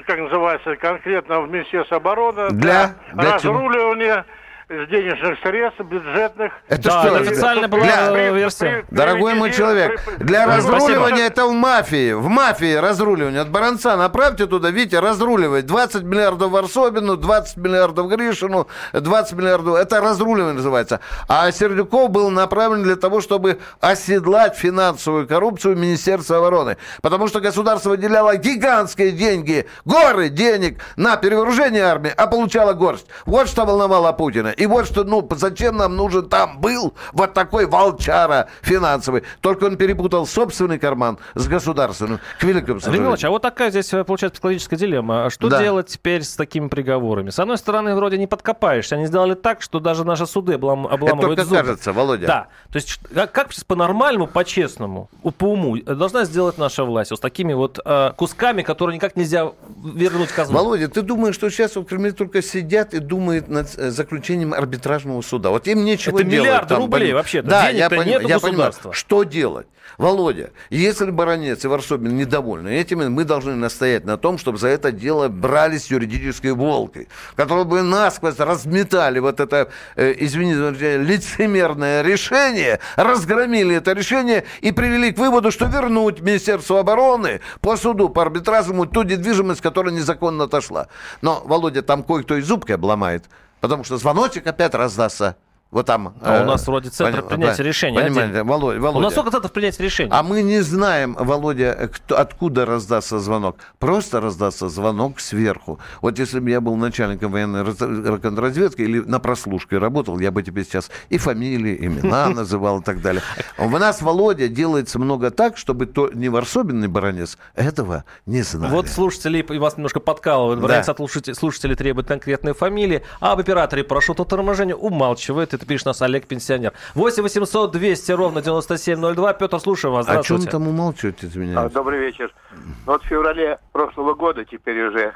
[0.05, 4.25] как называется, конкретно в Министерство обороны для, для разруливания
[4.69, 6.51] денежных средств, бюджетных.
[6.67, 7.17] Это да, что?
[7.17, 8.31] Это официально была для...
[8.31, 8.85] версия.
[8.89, 12.13] При, Дорогой мой человек, для разруливания это в мафии.
[12.13, 13.41] В мафии разруливание.
[13.41, 15.67] От Баранца направьте туда, Витя, разруливать.
[15.67, 19.75] 20 миллиардов Варсобину, 20 миллиардов Гришину, 20 миллиардов.
[19.75, 20.99] Это разруливание называется.
[21.27, 26.77] А Сердюков был направлен для того, чтобы оседлать финансовую коррупцию Министерства обороны.
[27.03, 33.05] Потому что государство выделяло гигантские деньги, горы денег на перевооружение армии, а получало горсть.
[33.25, 34.54] Вот что волновало Путина.
[34.57, 39.23] И вот что, ну, зачем нам нужен там был вот такой волчара финансовый.
[39.41, 43.17] Только он перепутал собственный карман с государственным, к великому сожалению.
[43.21, 45.25] а вот такая здесь э, получается психологическая дилемма.
[45.25, 45.61] А что да.
[45.61, 47.29] делать теперь с такими приговорами?
[47.29, 48.95] С одной стороны, вроде не подкопаешься.
[48.95, 51.55] Они сделали так, что даже наши суды облам, обламывают Это только зубы.
[51.57, 52.27] кажется, Володя.
[52.27, 52.47] Да.
[52.71, 57.53] То есть как, как по-нормальному, по-честному, по уму должна сделать наша власть вот с такими
[57.53, 59.51] вот э, кусками, которые никак нельзя
[59.83, 60.57] вернуть казну?
[60.57, 64.53] Володя, ты думаешь, что сейчас в Кремле только сидят и думают над э, заключением решением
[64.53, 65.49] арбитражного суда.
[65.49, 66.47] Вот им нечего Это делать.
[66.47, 67.49] миллиарды там, рублей поним- вообще-то.
[67.49, 68.73] Да, я, поним- нету я понимаю.
[68.91, 69.67] Что делать?
[69.97, 74.91] Володя, если Баранец и Варсобин недовольны этим, мы должны настоять на том, чтобы за это
[74.91, 83.75] дело брались юридической волкой, которые бы насквозь разметали вот это, э, извините, лицемерное решение, разгромили
[83.75, 89.03] это решение и привели к выводу, что вернуть Министерству обороны по суду, по арбитражному ту
[89.03, 90.87] недвижимость, которая незаконно отошла.
[91.21, 93.25] Но, Володя, там кое-кто и зубкой обломает,
[93.65, 95.37] потому что звоночек опять раздастся.
[95.71, 96.13] Вот там.
[96.21, 98.43] А у э, нас вроде центр поним- принятия решений Понимаете.
[98.43, 98.99] Володя, Володя.
[98.99, 100.09] У нас сколько центров принятия решений?
[100.13, 103.57] А мы не знаем, Володя, кто, откуда раздастся звонок.
[103.79, 105.79] Просто раздастся звонок сверху.
[106.01, 110.43] Вот если бы я был начальником военной раз- разведки или на прослушке работал, я бы
[110.43, 113.23] тебе сейчас и фамилии, имена называл и так далее.
[113.57, 118.71] У нас, Володя, делается много так, чтобы то не Варсобин, ни Баранец этого не знали.
[118.71, 120.61] Вот слушатели, и вас немножко подкалывают.
[120.61, 120.67] Да.
[120.67, 125.54] Баранец от слушателей, требуют конкретные фамилии, а об операторе парашюта торможения умалчивает.
[125.55, 126.73] Это пишет нас Олег Пенсионер.
[126.95, 129.33] 8 800 200 ровно 9702.
[129.33, 130.05] Петр, слушаю вас.
[130.07, 130.51] О чем Здравствуйте.
[130.51, 131.57] там умалчивать, извиняюсь?
[131.57, 132.33] А, Добрый вечер.
[132.51, 135.13] Ну, Вот в феврале прошлого года теперь уже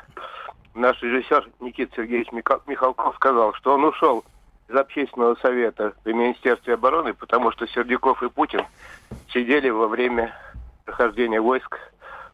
[0.73, 4.23] наш режиссер Никита Сергеевич Михалков сказал, что он ушел
[4.69, 8.61] из общественного совета при Министерстве обороны, потому что Сердюков и Путин
[9.33, 10.33] сидели во время
[10.85, 11.77] прохождения войск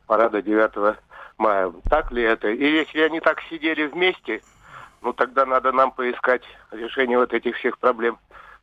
[0.06, 0.98] парада 9
[1.38, 1.72] мая.
[1.90, 2.50] Так ли это?
[2.50, 4.42] И если они так сидели вместе,
[5.06, 6.42] ну тогда надо нам поискать
[6.72, 8.18] решение вот этих всех проблем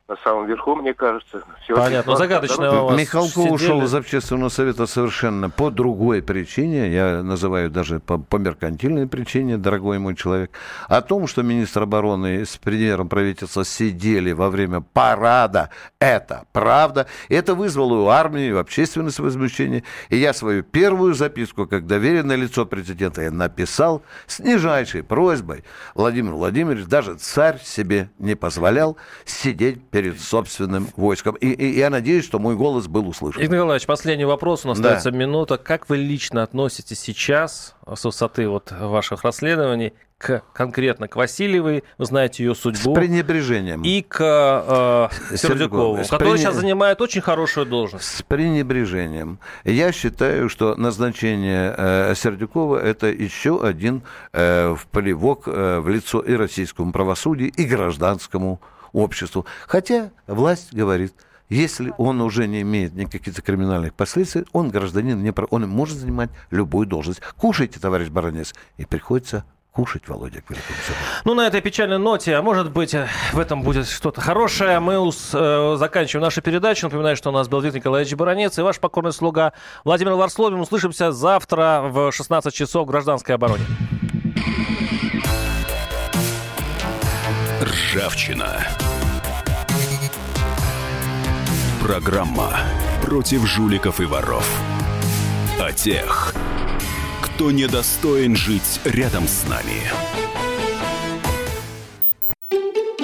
[0.09, 1.37] на самом верху, мне кажется.
[1.37, 2.03] Очень Понятно.
[2.03, 2.23] просто.
[2.23, 3.53] Загадочная у вас Михалков сидели.
[3.53, 9.57] ушел из общественного совета совершенно по другой причине, я называю даже по, по меркантильной причине,
[9.57, 10.51] дорогой мой человек,
[10.89, 17.55] о том, что министр обороны с премьером правительства сидели во время парада, это правда, это
[17.55, 23.21] вызвало у армии, у общественности возмущение, и я свою первую записку, как доверенное лицо президента,
[23.21, 25.63] я написал с нижайшей просьбой,
[25.95, 31.35] Владимир Владимирович, даже царь себе не позволял сидеть перед собственным войском.
[31.35, 33.41] И, и я надеюсь, что мой голос был услышан.
[33.41, 34.65] Игорь Николаевич, последний вопрос.
[34.65, 34.89] У нас Да.
[34.95, 35.57] остается минута.
[35.57, 42.05] Как вы лично относитесь сейчас, с высоты вот ваших расследований, к конкретно к Васильевой, вы
[42.05, 43.83] знаете ее С судьбу, пренебрежением.
[43.83, 45.37] и к э, Сердюкову.
[45.37, 48.05] Сердюкову, С который прене- сейчас занимает очень хорошую должность.
[48.05, 49.39] С пренебрежением.
[49.65, 56.33] Я считаю, что назначение э, Сердюкова это еще один э, плевок э, в лицо и
[56.33, 58.61] российскому правосудию, и гражданскому
[58.93, 59.45] обществу.
[59.67, 61.13] Хотя власть говорит,
[61.49, 66.29] если он уже не имеет никаких криминальных последствий, он гражданин, не, про- он может занимать
[66.51, 67.21] любую должность.
[67.37, 68.53] Кушайте, товарищ баронец.
[68.77, 70.53] И приходится кушать, Володя, к.
[71.25, 74.99] Ну, на этой печальной ноте, а может быть, э, в этом будет что-то хорошее, мы
[74.99, 76.85] ус- э, заканчиваем нашу передачу.
[76.85, 80.59] Напоминаю, что у нас был Виктор Николаевич Баранец и ваш покорный слуга Владимир Варсловин.
[80.59, 83.65] Услышимся завтра в 16 часов в гражданской обороне.
[87.93, 88.67] Ржавчина.
[91.79, 92.57] Программа
[93.03, 94.49] против жуликов и воров.
[95.59, 96.33] О тех,
[97.21, 99.83] кто недостоин жить рядом с нами.